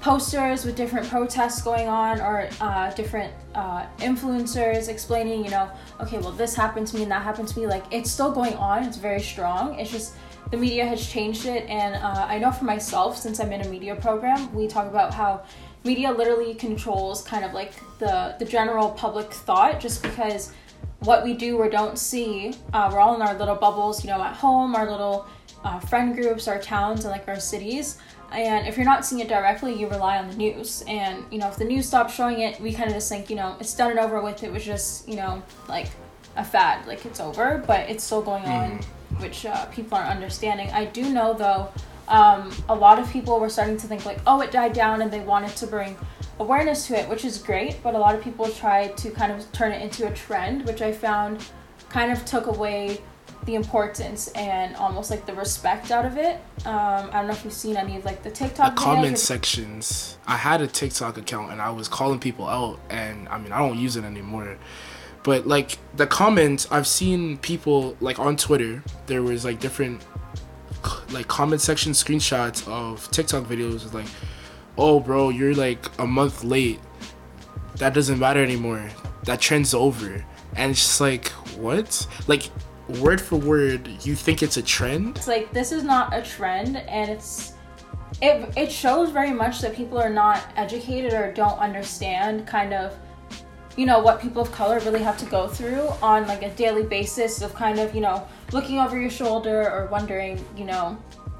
posters 0.00 0.64
with 0.64 0.76
different 0.76 1.08
protests 1.08 1.60
going 1.62 1.88
on 1.88 2.20
or 2.20 2.48
uh, 2.60 2.90
different 2.94 3.32
uh, 3.54 3.86
influencers 3.98 4.88
explaining 4.88 5.44
you 5.44 5.50
know 5.50 5.70
okay 6.00 6.18
well 6.18 6.32
this 6.32 6.54
happened 6.54 6.86
to 6.86 6.96
me 6.96 7.02
and 7.02 7.10
that 7.10 7.22
happened 7.22 7.48
to 7.48 7.58
me. 7.58 7.66
Like 7.66 7.84
it's 7.90 8.10
still 8.10 8.32
going 8.32 8.54
on. 8.54 8.84
It's 8.84 8.96
very 8.96 9.20
strong. 9.20 9.78
It's 9.78 9.90
just 9.90 10.14
the 10.50 10.56
media 10.56 10.86
has 10.86 11.06
changed 11.06 11.46
it. 11.46 11.68
And 11.68 11.94
uh, 11.96 12.26
i 12.28 12.38
know 12.38 12.50
for 12.50 12.64
myself 12.64 13.16
since 13.16 13.40
i'm 13.40 13.52
in 13.52 13.60
a 13.60 13.68
media 13.68 13.94
program 13.94 14.52
we 14.54 14.66
talk 14.66 14.86
about 14.86 15.12
how 15.12 15.42
media 15.84 16.10
literally 16.10 16.54
controls 16.54 17.22
kind 17.22 17.44
of 17.44 17.52
like 17.52 17.72
the 17.98 18.34
the 18.38 18.44
general 18.44 18.90
public 18.90 19.32
thought 19.32 19.80
just 19.80 20.02
because 20.02 20.52
what 21.00 21.24
we 21.24 21.32
do 21.32 21.56
or 21.56 21.68
don't 21.68 21.98
see 21.98 22.54
uh, 22.72 22.88
we're 22.92 23.00
all 23.00 23.14
in 23.14 23.22
our 23.22 23.34
little 23.38 23.54
bubbles 23.54 24.04
you 24.04 24.10
know 24.10 24.22
at 24.22 24.34
home 24.34 24.74
our 24.74 24.90
little 24.90 25.26
uh, 25.64 25.78
friend 25.78 26.14
groups 26.14 26.48
our 26.48 26.60
towns 26.60 27.04
and 27.04 27.12
like 27.12 27.26
our 27.28 27.40
cities 27.40 27.98
and 28.32 28.66
if 28.66 28.76
you're 28.76 28.86
not 28.86 29.04
seeing 29.04 29.20
it 29.20 29.28
directly 29.28 29.72
you 29.74 29.88
rely 29.88 30.18
on 30.18 30.28
the 30.28 30.36
news. 30.36 30.82
And 30.86 31.24
you 31.30 31.38
know 31.38 31.48
if 31.48 31.56
the 31.56 31.64
news 31.64 31.86
stops 31.86 32.14
showing 32.14 32.40
it 32.40 32.60
we 32.60 32.72
kind 32.72 32.88
of 32.88 32.94
just 32.94 33.08
think 33.08 33.30
you 33.30 33.36
know 33.36 33.56
it's 33.60 33.74
done 33.74 33.90
and 33.90 34.00
over 34.00 34.20
with 34.22 34.42
it 34.42 34.52
was 34.52 34.64
just 34.64 35.08
you 35.08 35.16
know 35.16 35.42
like 35.68 35.90
a 36.36 36.44
fad 36.44 36.86
like 36.86 37.04
it's 37.04 37.20
over 37.20 37.62
but 37.66 37.88
it's 37.90 38.04
still 38.04 38.22
going 38.22 38.44
on 38.44 38.80
which 39.18 39.44
uh, 39.44 39.66
people 39.66 39.98
aren't 39.98 40.10
understanding. 40.10 40.70
I 40.70 40.84
do 40.86 41.12
know 41.12 41.34
though 41.34 41.68
um, 42.08 42.50
a 42.68 42.74
lot 42.74 42.98
of 42.98 43.10
people 43.10 43.38
were 43.38 43.48
starting 43.48 43.76
to 43.78 43.86
think 43.86 44.04
like 44.04 44.18
oh 44.26 44.40
it 44.40 44.50
died 44.50 44.72
down 44.72 45.02
and 45.02 45.10
they 45.10 45.20
wanted 45.20 45.56
to 45.56 45.66
bring 45.66 45.96
awareness 46.38 46.86
to 46.86 46.98
it 46.98 47.08
which 47.08 47.24
is 47.24 47.38
great 47.38 47.82
but 47.82 47.94
a 47.94 47.98
lot 47.98 48.14
of 48.14 48.22
people 48.22 48.48
tried 48.48 48.96
to 48.96 49.10
kind 49.10 49.30
of 49.30 49.50
turn 49.52 49.72
it 49.72 49.82
into 49.82 50.08
a 50.08 50.14
trend 50.14 50.64
which 50.64 50.80
i 50.80 50.90
found 50.90 51.44
kind 51.90 52.10
of 52.10 52.24
took 52.24 52.46
away 52.46 52.98
the 53.50 53.56
importance 53.56 54.28
and 54.28 54.76
almost 54.76 55.10
like 55.10 55.26
the 55.26 55.34
respect 55.34 55.90
out 55.90 56.06
of 56.06 56.16
it 56.16 56.36
um, 56.66 57.10
i 57.12 57.18
don't 57.18 57.26
know 57.26 57.32
if 57.32 57.44
you've 57.44 57.52
seen 57.52 57.76
any 57.76 57.96
of 57.96 58.04
like 58.04 58.22
the 58.22 58.30
tiktok 58.30 58.74
the 58.74 58.80
comment 58.80 59.18
sections. 59.18 60.18
I 60.26 60.36
had 60.36 60.60
a 60.60 60.66
TikTok 60.66 61.18
account 61.18 61.52
and 61.52 61.60
I 61.60 61.70
was 61.70 61.88
calling 61.88 62.18
people 62.18 62.46
out, 62.46 62.78
and 62.90 63.28
I 63.28 63.38
mean 63.38 63.52
I 63.52 63.58
don't 63.58 63.78
use 63.78 63.96
it 63.96 64.04
anymore. 64.04 64.56
But 65.22 65.46
like 65.46 65.78
the 65.96 66.06
comments, 66.06 66.66
I've 66.70 66.86
seen 66.86 67.38
people 67.38 67.96
like 68.00 68.18
on 68.18 68.36
Twitter. 68.36 68.82
There 69.06 69.22
was 69.22 69.44
like 69.44 69.60
different 69.60 70.02
like 71.10 71.28
comment 71.28 71.60
section 71.60 71.92
screenshots 71.92 72.66
of 72.68 73.10
TikTok 73.10 73.44
videos 73.44 73.84
with 73.84 73.94
like, 73.94 74.06
"Oh, 74.78 75.00
bro, 75.00 75.28
you're 75.30 75.54
like 75.54 75.86
a 75.98 76.06
month 76.06 76.44
late. 76.44 76.80
That 77.76 77.94
doesn't 77.94 78.18
matter 78.18 78.42
anymore. 78.42 78.90
That 79.24 79.40
trend's 79.40 79.74
over." 79.74 80.24
And 80.56 80.72
it's 80.72 80.80
just 80.80 81.00
like, 81.00 81.28
what? 81.56 82.06
Like 82.26 82.50
word 82.90 83.20
for 83.20 83.36
word, 83.36 83.88
you 84.04 84.14
think 84.14 84.42
it's 84.42 84.56
a 84.56 84.62
trend? 84.62 85.16
It's 85.16 85.28
like 85.28 85.52
this 85.52 85.72
is 85.72 85.82
not 85.82 86.14
a 86.14 86.22
trend, 86.22 86.76
and 86.76 87.10
it's 87.10 87.54
it 88.20 88.52
it 88.56 88.70
shows 88.70 89.10
very 89.10 89.32
much 89.32 89.60
that 89.60 89.74
people 89.74 89.98
are 89.98 90.10
not 90.10 90.42
educated 90.56 91.12
or 91.12 91.32
don't 91.32 91.58
understand 91.58 92.46
kind 92.46 92.72
of 92.72 92.96
you 93.76 93.86
know 93.86 94.00
what 94.00 94.20
people 94.20 94.42
of 94.42 94.52
color 94.52 94.78
really 94.80 95.02
have 95.02 95.16
to 95.16 95.24
go 95.26 95.46
through 95.48 95.88
on 96.02 96.26
like 96.26 96.42
a 96.42 96.50
daily 96.50 96.82
basis 96.82 97.40
of 97.40 97.54
kind 97.54 97.78
of 97.78 97.94
you 97.94 98.00
know 98.00 98.26
looking 98.52 98.78
over 98.78 99.00
your 99.00 99.10
shoulder 99.10 99.70
or 99.70 99.86
wondering 99.86 100.44
you 100.56 100.64
know 100.64 100.98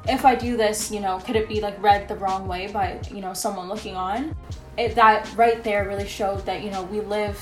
if 0.09 0.25
I 0.25 0.35
do 0.35 0.57
this 0.57 0.91
you 0.91 1.01
know 1.01 1.19
could 1.19 1.37
it 1.37 1.49
be 1.49 1.61
like 1.61 1.81
read 1.83 2.09
the 2.09 2.15
wrong 2.17 2.47
way 2.47 2.69
by 2.69 3.01
you 3.11 3.21
know 3.21 3.35
someone 3.35 3.69
looking 3.69 3.97
on 3.97 4.35
it 4.79 4.95
that 4.95 5.31
right 5.37 5.63
there 5.63 5.87
really 5.87 6.07
showed 6.07 6.47
that 6.47 6.63
you 6.63 6.71
know 6.71 6.85
we 6.85 7.01
live 7.01 7.37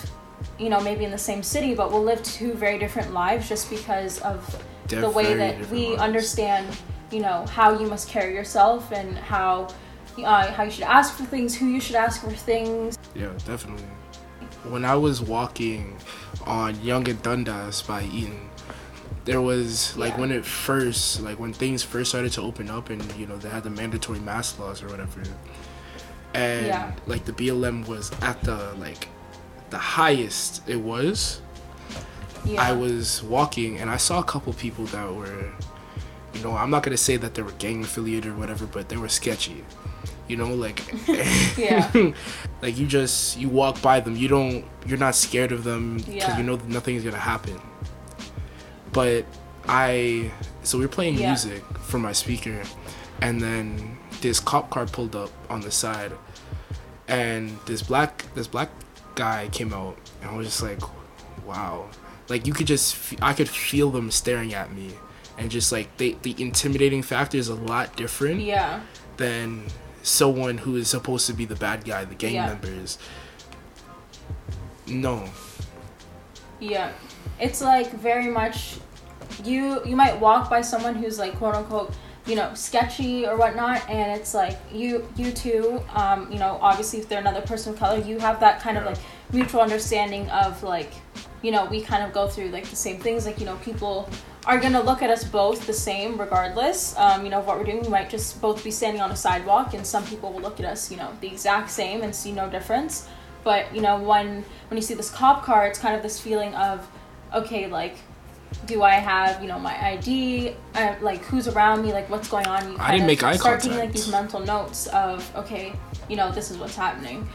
you 0.59 0.69
know 0.69 0.81
maybe 0.81 1.05
in 1.05 1.11
the 1.11 1.19
same 1.19 1.43
city 1.43 1.75
but 1.75 1.91
we'll 1.91 2.03
live 2.03 2.23
two 2.23 2.53
very 2.55 2.79
different 2.79 3.13
lives 3.13 3.49
just 3.49 3.71
because 3.71 4.21
of 4.21 4.63
the 4.89 5.09
way 5.11 5.35
that 5.35 5.69
we 5.71 5.89
lives. 5.89 6.03
understand 6.03 6.77
you 7.11 7.21
know 7.21 7.45
how 7.47 7.79
you 7.79 7.87
must 7.87 8.09
carry 8.09 8.35
yourself 8.35 8.91
and 8.93 9.17
how 9.19 9.69
uh, 10.25 10.51
how 10.53 10.65
you 10.65 10.71
should 10.71 10.85
ask 10.85 11.15
for 11.15 11.25
things 11.25 11.55
who 11.55 11.67
you 11.67 11.81
should 11.81 11.95
ask 11.97 12.21
for 12.23 12.31
things 12.33 12.99
Yeah, 13.15 13.31
definitely. 13.47 13.85
When 14.69 14.85
I 14.85 14.97
was 14.97 15.23
walking 15.23 15.97
on 16.45 16.81
Yonge 16.83 17.09
and 17.11 17.23
Dundas 17.23 17.83
by 17.83 18.03
Eaton, 18.03 18.51
there 19.25 19.41
was 19.41 19.97
like 19.97 20.15
Yeah. 20.15 20.21
when 20.21 20.33
it 20.33 20.45
first, 20.45 21.21
like 21.21 21.39
when 21.39 21.53
things 21.53 21.83
first 21.85 22.11
started 22.11 22.33
to 22.33 22.43
open 22.43 22.69
up, 22.69 22.91
and 22.91 23.01
you 23.17 23.27
know 23.27 23.37
they 23.37 23.49
had 23.49 23.63
the 23.63 23.71
mandatory 23.71 24.19
mask 24.19 24.59
laws 24.59 24.83
or 24.83 24.89
whatever, 24.89 25.23
and 26.35 26.67
Yeah. 26.67 26.93
like 27.07 27.25
the 27.25 27.33
BLM 27.33 27.87
was 27.87 28.11
at 28.21 28.41
the 28.43 28.75
like 28.81 29.09
the 29.71 29.79
highest 29.79 30.63
it 30.69 30.77
was. 30.81 31.41
yeah 32.45 32.63
I 32.63 32.73
was 32.73 33.23
walking 33.23 33.79
and 33.79 33.91
I 33.91 33.97
saw 33.99 34.21
a 34.21 34.25
couple 34.25 34.53
people 34.55 34.85
that 34.87 35.13
were, 35.15 35.45
you 36.35 36.43
know, 36.43 36.53
I'm 36.57 36.71
not 36.71 36.83
gonna 36.83 36.97
say 36.97 37.17
that 37.19 37.35
they 37.35 37.43
were 37.43 37.53
gang 37.59 37.83
affiliated 37.85 38.33
or 38.33 38.35
whatever, 38.37 38.67
but 38.67 38.89
they 38.89 38.97
were 38.97 39.09
sketchy. 39.09 39.65
You 40.29 40.37
know, 40.37 40.53
like, 40.55 40.83
Yeah. 41.59 41.91
like 42.63 42.77
you 42.79 42.87
just 42.87 43.39
you 43.39 43.49
walk 43.49 43.81
by 43.83 44.01
them, 44.01 44.15
you 44.17 44.29
don't, 44.29 44.65
you're 44.87 44.99
not 44.99 45.15
scared 45.15 45.53
of 45.53 45.65
them 45.65 45.97
because 45.99 46.15
Yeah. 46.15 46.37
you 46.39 46.45
know 46.45 46.57
that 46.57 46.69
nothing's 46.69 47.03
gonna 47.05 47.17
happen. 47.19 47.61
But 48.93 49.25
I, 49.69 50.31
so 50.63 50.79
we 50.79 50.85
were 50.85 50.89
playing 50.93 51.19
Yeah. 51.19 51.29
music 51.29 51.63
from 51.81 52.03
my 52.03 52.13
speaker, 52.13 52.63
and 53.21 53.41
then 53.41 53.99
this 54.21 54.41
cop 54.41 54.71
car 54.71 54.87
pulled 54.87 55.15
up 55.17 55.31
on 55.51 55.61
the 55.61 55.71
side, 55.71 56.13
and 57.07 57.59
this 57.67 57.83
black 57.83 58.25
this 58.35 58.47
black 58.47 58.71
guy 59.19 59.49
came 59.53 59.73
out, 59.75 59.97
and 60.23 60.31
I 60.31 60.37
was 60.37 60.47
just 60.47 60.63
like, 60.63 60.81
wow, 61.47 61.89
like 62.29 62.47
you 62.47 62.53
could 62.55 62.67
just 62.69 62.95
f- 63.13 63.19
I 63.23 63.33
could 63.35 63.49
feel 63.49 63.91
them 63.91 64.11
staring 64.11 64.55
at 64.55 64.73
me, 64.73 64.89
and 65.37 65.51
just 65.51 65.73
like 65.73 65.89
they 65.99 66.13
the 66.23 66.35
intimidating 66.39 67.03
factor 67.03 67.37
is 67.37 67.49
a 67.49 67.55
lot 67.73 67.97
different 67.97 68.41
yeah 68.41 68.81
than 69.17 69.65
someone 70.03 70.57
who 70.59 70.77
is 70.77 70.89
supposed 70.89 71.27
to 71.27 71.33
be 71.35 71.45
the 71.45 71.57
bad 71.57 71.85
guy, 71.85 72.05
the 72.05 72.15
gang 72.15 72.35
Yeah. 72.35 72.47
members. 72.47 72.99
No, 74.87 75.25
Yeah. 76.61 76.93
It's 77.41 77.61
like 77.61 77.91
very 77.93 78.29
much 78.29 78.79
you 79.45 79.85
you 79.85 79.95
might 79.97 80.19
walk 80.19 80.49
by 80.51 80.63
someone 80.63 80.95
who's 80.95 81.19
like 81.19 81.35
quote 81.39 81.55
unquote, 81.55 81.93
you 82.29 82.37
know, 82.37 82.53
sketchy 82.55 83.27
or 83.27 83.37
whatnot 83.37 83.89
and 83.89 84.21
it's 84.21 84.35
like 84.35 84.59
you 84.73 85.09
you 85.17 85.33
too, 85.33 85.83
um, 85.95 86.31
you 86.31 86.39
know, 86.39 86.59
obviously 86.61 86.99
if 86.99 87.09
they're 87.09 87.21
another 87.21 87.41
person 87.41 87.73
of 87.73 87.79
color, 87.79 87.99
you 88.01 88.19
have 88.19 88.39
that 88.41 88.61
kind 88.61 88.77
of 88.77 88.85
like 88.85 88.99
mutual 89.33 89.61
understanding 89.61 90.29
of 90.31 90.63
like, 90.63 90.93
you 91.43 91.51
know, 91.51 91.65
we 91.65 91.81
kind 91.81 92.03
of 92.03 92.13
go 92.13 92.29
through 92.29 92.49
like 92.49 92.69
the 92.69 92.77
same 92.77 93.01
things, 93.01 93.25
like, 93.25 93.41
you 93.41 93.47
know, 93.47 93.57
people 93.57 94.09
are 94.47 94.59
gonna 94.59 94.83
look 94.83 95.03
at 95.03 95.11
us 95.11 95.25
both 95.25 95.67
the 95.67 95.73
same 95.73 96.21
regardless, 96.21 96.97
um, 96.99 97.25
you 97.25 97.31
know, 97.31 97.39
of 97.39 97.47
what 97.47 97.59
we're 97.59 97.65
doing. 97.65 97.83
We 97.83 97.89
might 97.89 98.11
just 98.11 98.41
both 98.43 98.63
be 98.63 98.71
standing 98.71 99.01
on 99.01 99.11
a 99.11 99.17
sidewalk 99.17 99.73
and 99.73 99.87
some 99.87 100.05
people 100.05 100.31
will 100.33 100.43
look 100.43 100.61
at 100.61 100.67
us, 100.67 100.91
you 100.91 100.99
know, 100.99 101.11
the 101.23 101.29
exact 101.29 101.71
same 101.71 102.03
and 102.03 102.15
see 102.15 102.33
no 102.33 102.49
difference 102.51 103.09
but 103.45 103.73
you 103.75 103.81
know 103.81 103.99
when 103.99 104.45
when 104.69 104.77
you 104.77 104.83
see 104.83 104.95
this 104.95 105.11
cop 105.11 105.45
car 105.45 105.67
it's 105.67 105.79
kind 105.79 105.95
of 105.95 106.03
this 106.03 106.21
feeling 106.21 106.53
of 106.55 106.87
okay 107.33 107.67
like 107.67 107.97
do 108.67 108.83
I 108.83 108.95
have, 108.95 109.41
you 109.43 109.49
know, 109.49 109.59
my 109.59 109.75
ID? 109.93 110.55
Uh, 110.75 110.95
like, 111.01 111.25
who's 111.25 111.49
around 111.49 111.83
me? 111.83 111.93
Like, 111.93 112.09
what's 112.11 112.29
going 112.29 112.47
on? 112.47 112.73
You 112.73 112.77
I 112.79 112.93
didn't 112.93 113.07
make 113.07 113.23
eye 113.23 113.37
start 113.37 113.61
taking 113.61 113.79
like 113.79 113.93
these 113.93 114.09
mental 114.11 114.41
notes 114.41 114.87
of, 114.89 115.31
okay, 115.37 115.73
you 116.09 116.17
know, 116.17 116.31
this 116.31 116.51
is 116.51 116.59
what's 116.59 116.77
happening. 116.77 117.29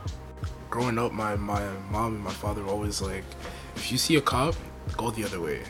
growing 0.69 0.97
up, 0.97 1.11
my 1.11 1.35
my 1.35 1.63
mom 1.91 2.15
and 2.15 2.23
my 2.23 2.31
father 2.33 2.63
were 2.63 2.69
always 2.69 3.01
like, 3.01 3.23
if 3.75 3.91
you 3.91 3.97
see 3.97 4.15
a 4.15 4.21
cop, 4.21 4.55
go 4.97 5.11
the 5.11 5.23
other 5.23 5.39
way. 5.41 5.61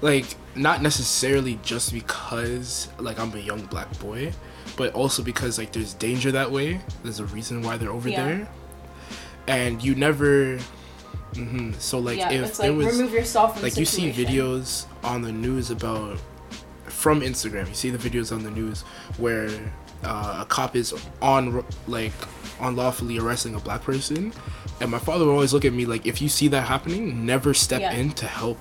Like 0.00 0.36
not 0.56 0.82
necessarily 0.82 1.58
just 1.62 1.92
because 1.92 2.88
like 2.98 3.18
I'm 3.18 3.32
a 3.34 3.38
young 3.38 3.62
black 3.66 3.88
boy, 4.00 4.32
but 4.76 4.92
also 4.94 5.22
because 5.22 5.58
like 5.58 5.72
there's 5.72 5.94
danger 5.94 6.32
that 6.32 6.50
way. 6.50 6.80
There's 7.02 7.20
a 7.20 7.26
reason 7.26 7.62
why 7.62 7.76
they're 7.76 7.90
over 7.92 8.08
Yeah. 8.08 8.24
there, 8.24 8.48
and 9.46 9.82
you 9.82 9.94
never. 9.94 10.58
Hmm 11.34 11.72
So 11.78 11.98
like 11.98 12.18
yeah, 12.18 12.30
if 12.30 12.48
it's 12.48 12.58
there 12.58 12.70
like 12.72 12.86
was 12.86 12.96
remove 12.98 13.12
yourself 13.12 13.54
from 13.54 13.62
like 13.62 13.76
you 13.76 13.84
see 13.84 14.10
videos 14.10 14.86
on 15.02 15.22
the 15.22 15.32
news 15.32 15.70
about 15.70 16.18
from 16.86 17.20
Instagram. 17.20 17.68
You 17.68 17.74
see 17.74 17.90
the 17.90 17.98
videos 17.98 18.32
on 18.32 18.42
the 18.42 18.50
news 18.50 18.82
where 19.16 19.48
uh, 20.04 20.38
a 20.42 20.46
cop 20.46 20.76
is 20.76 20.92
on 21.22 21.64
like 21.86 22.12
unlawfully 22.60 23.18
arresting 23.18 23.54
a 23.54 23.58
black 23.60 23.82
person, 23.82 24.32
and 24.80 24.90
my 24.90 24.98
father 24.98 25.24
would 25.24 25.32
always 25.32 25.52
look 25.52 25.64
at 25.64 25.72
me 25.72 25.86
like, 25.86 26.06
if 26.06 26.20
you 26.20 26.28
see 26.28 26.48
that 26.48 26.62
happening, 26.66 27.24
never 27.24 27.54
step 27.54 27.80
Yeah. 27.80 27.92
in 27.92 28.10
to 28.12 28.26
help, 28.26 28.58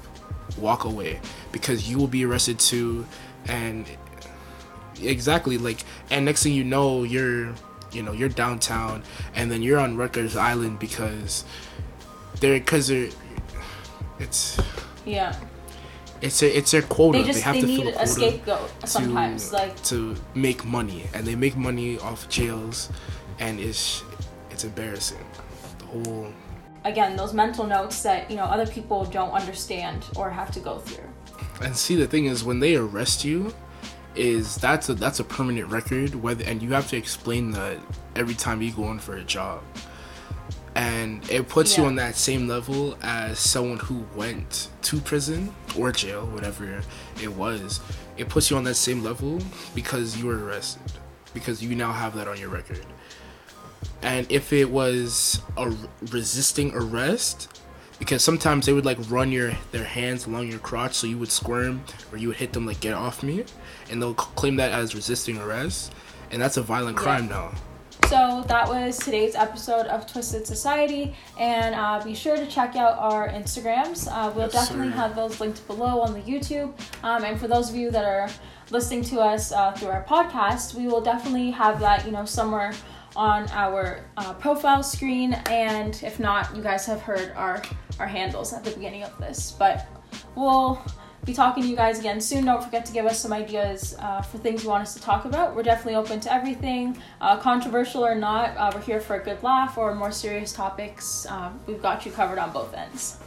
walk 0.57 0.85
away 0.85 1.19
because 1.51 1.89
you 1.89 1.97
will 1.97 2.07
be 2.07 2.23
arrested 2.25 2.57
too, 2.59 3.05
and 3.47 3.85
exactly 5.01 5.57
like, 5.57 5.83
and 6.09 6.25
next 6.25 6.43
thing 6.43 6.53
you 6.53 6.63
know, 6.63 7.03
you're 7.03 7.53
you 7.91 8.01
know 8.03 8.11
you're 8.13 8.29
downtown, 8.29 9.03
and 9.35 9.51
then 9.51 9.61
you're 9.61 9.79
on 9.79 9.97
Rikers 9.97 10.35
Island 10.35 10.79
because 10.79 11.43
they're 12.39 12.59
because 12.59 12.87
they're 12.87 13.09
it's 14.19 14.57
Yeah, 15.05 15.35
it's 16.21 16.41
a, 16.43 16.57
it's 16.57 16.71
their 16.71 16.83
quota. 16.83 17.17
they 17.17 17.23
They, 17.23 17.27
just 17.27 17.41
have 17.41 17.55
they 17.55 17.61
to 17.61 17.67
need 17.67 17.83
fill 17.83 17.87
a 17.97 18.03
a 18.03 18.07
scapegoat 18.07 18.71
sometimes. 18.85 19.49
to, 19.49 19.55
like, 19.55 19.81
to 19.83 20.15
make 20.35 20.65
money, 20.65 21.05
and 21.13 21.25
they 21.25 21.35
make 21.35 21.55
money 21.57 21.97
off 21.99 22.29
jails, 22.29 22.89
and 23.39 23.59
it's 23.59 24.03
it's 24.49 24.63
embarrassing. 24.63 25.25
The 25.79 25.85
whole 25.85 26.33
again, 26.85 27.15
those 27.15 27.33
mental 27.33 27.65
notes 27.65 28.01
that 28.03 28.29
you 28.29 28.37
know 28.37 28.45
other 28.45 28.67
people 28.67 29.05
don't 29.05 29.31
understand 29.31 30.05
or 30.15 30.29
have 30.29 30.51
to 30.51 30.59
go 30.59 30.79
through. 30.79 31.09
and 31.61 31.75
see 31.75 31.95
the 31.95 32.07
thing 32.07 32.25
is 32.25 32.43
when 32.43 32.59
they 32.59 32.75
arrest 32.75 33.23
you, 33.25 33.53
is 34.15 34.55
that's 34.55 34.89
a 34.89 34.93
that's 34.93 35.19
a 35.19 35.23
permanent 35.23 35.69
record. 35.69 36.15
Whether 36.15 36.43
and 36.45 36.61
you 36.61 36.71
have 36.73 36.89
to 36.89 36.97
explain 36.97 37.51
that 37.51 37.77
every 38.15 38.35
time 38.35 38.61
you 38.61 38.71
go 38.71 38.91
in 38.91 38.99
for 38.99 39.15
a 39.17 39.23
job, 39.23 39.61
and 40.81 41.29
it 41.29 41.47
puts 41.47 41.77
you 41.77 41.85
on 41.85 41.95
that 41.95 42.15
same 42.15 42.47
level 42.47 42.97
as 43.03 43.37
someone 43.37 43.77
who 43.77 44.03
went 44.15 44.69
to 44.81 44.99
prison 44.99 45.53
or 45.77 45.91
jail, 45.91 46.25
whatever 46.25 46.81
it 47.21 47.31
was. 47.33 47.79
It 48.17 48.29
puts 48.29 48.49
you 48.49 48.57
on 48.57 48.63
that 48.63 48.73
same 48.73 49.03
level 49.03 49.39
because 49.75 50.17
you 50.17 50.25
were 50.25 50.43
arrested, 50.43 50.91
because 51.35 51.63
you 51.63 51.75
now 51.75 51.91
have 51.91 52.15
that 52.15 52.27
on 52.27 52.39
your 52.39 52.49
record. 52.49 52.83
And 54.01 54.25
if 54.31 54.51
it 54.53 54.71
was 54.71 55.39
a 55.55 55.71
resisting 56.09 56.73
arrest, 56.73 57.61
because 57.99 58.23
sometimes 58.23 58.65
they 58.65 58.73
would 58.73 58.85
like 58.85 58.97
run 59.07 59.31
your 59.31 59.51
their 59.71 59.83
hands 59.83 60.25
along 60.25 60.47
your 60.47 60.57
crotch, 60.57 60.95
so 60.95 61.05
you 61.05 61.19
would 61.19 61.31
squirm 61.31 61.83
or 62.11 62.17
you 62.17 62.29
would 62.29 62.37
hit 62.37 62.53
them 62.53 62.65
like 62.65 62.79
"get 62.79 62.95
off 62.95 63.21
me," 63.21 63.45
and 63.91 64.01
they'll 64.01 64.15
claim 64.15 64.55
that 64.55 64.71
as 64.71 64.95
resisting 64.95 65.37
arrest, 65.37 65.93
and 66.31 66.41
that's 66.41 66.57
a 66.57 66.63
violent 66.63 66.97
Yeah. 66.97 67.03
crime 67.03 67.27
now. 67.29 67.53
So 68.11 68.43
that 68.49 68.67
was 68.67 68.97
today's 68.97 69.35
episode 69.35 69.85
of 69.85 70.05
Twisted 70.05 70.45
Society, 70.45 71.15
and 71.39 71.73
uh, 71.73 72.03
be 72.03 72.13
sure 72.13 72.35
to 72.35 72.45
check 72.45 72.75
out 72.75 72.99
our 72.99 73.29
Instagrams. 73.29 74.05
Uh, 74.11 74.29
we'll 74.35 74.49
Yes, 74.51 74.67
definitely 74.67 74.91
sir. 74.91 74.97
have 74.97 75.15
those 75.15 75.39
linked 75.39 75.65
below 75.65 76.01
on 76.01 76.11
the 76.13 76.19
YouTube. 76.19 76.73
Um, 77.05 77.23
and 77.23 77.39
for 77.39 77.47
those 77.47 77.69
of 77.69 77.77
you 77.77 77.89
that 77.91 78.03
are 78.03 78.29
listening 78.69 79.01
to 79.05 79.21
us 79.21 79.53
uh, 79.53 79.71
through 79.71 79.87
our 79.87 80.03
podcast, 80.03 80.75
we 80.75 80.87
will 80.87 80.99
definitely 80.99 81.51
have 81.51 81.79
that, 81.79 82.05
you 82.05 82.11
know, 82.11 82.25
somewhere 82.25 82.73
on 83.15 83.47
our 83.51 84.03
uh, 84.17 84.33
profile 84.33 84.83
screen. 84.83 85.35
And 85.49 85.97
if 86.03 86.19
not, 86.19 86.53
you 86.53 86.61
guys 86.61 86.85
have 86.87 86.99
heard 87.01 87.31
our 87.37 87.61
our 87.97 88.07
handles 88.07 88.51
at 88.51 88.65
the 88.65 88.71
beginning 88.71 89.03
of 89.03 89.17
this, 89.19 89.51
but 89.57 89.87
we'll 90.35 90.83
be 91.25 91.33
talking 91.33 91.63
to 91.63 91.69
you 91.69 91.75
guys 91.75 91.99
again 91.99 92.19
soon. 92.19 92.45
Don't 92.45 92.63
forget 92.63 92.85
to 92.85 92.93
give 92.93 93.05
us 93.05 93.19
some 93.19 93.31
ideas 93.31 93.95
uh, 93.99 94.21
for 94.21 94.37
things 94.37 94.63
you 94.63 94.69
want 94.69 94.83
us 94.83 94.93
to 94.95 95.01
talk 95.01 95.25
about. 95.25 95.55
We're 95.55 95.63
definitely 95.63 95.95
open 95.95 96.19
to 96.21 96.33
everything, 96.33 96.97
uh, 97.19 97.37
controversial 97.37 98.05
or 98.05 98.15
not. 98.15 98.57
Uh, 98.57 98.71
we're 98.73 98.81
here 98.81 98.99
for 98.99 99.15
a 99.15 99.23
good 99.23 99.41
laugh 99.43 99.77
or 99.77 99.93
more 99.93 100.11
serious 100.11 100.51
topics. 100.51 101.25
Um, 101.27 101.59
we've 101.67 101.81
got 101.81 102.05
you 102.05 102.11
covered 102.11 102.39
on 102.39 102.51
both 102.51 102.73
ends. 102.73 103.17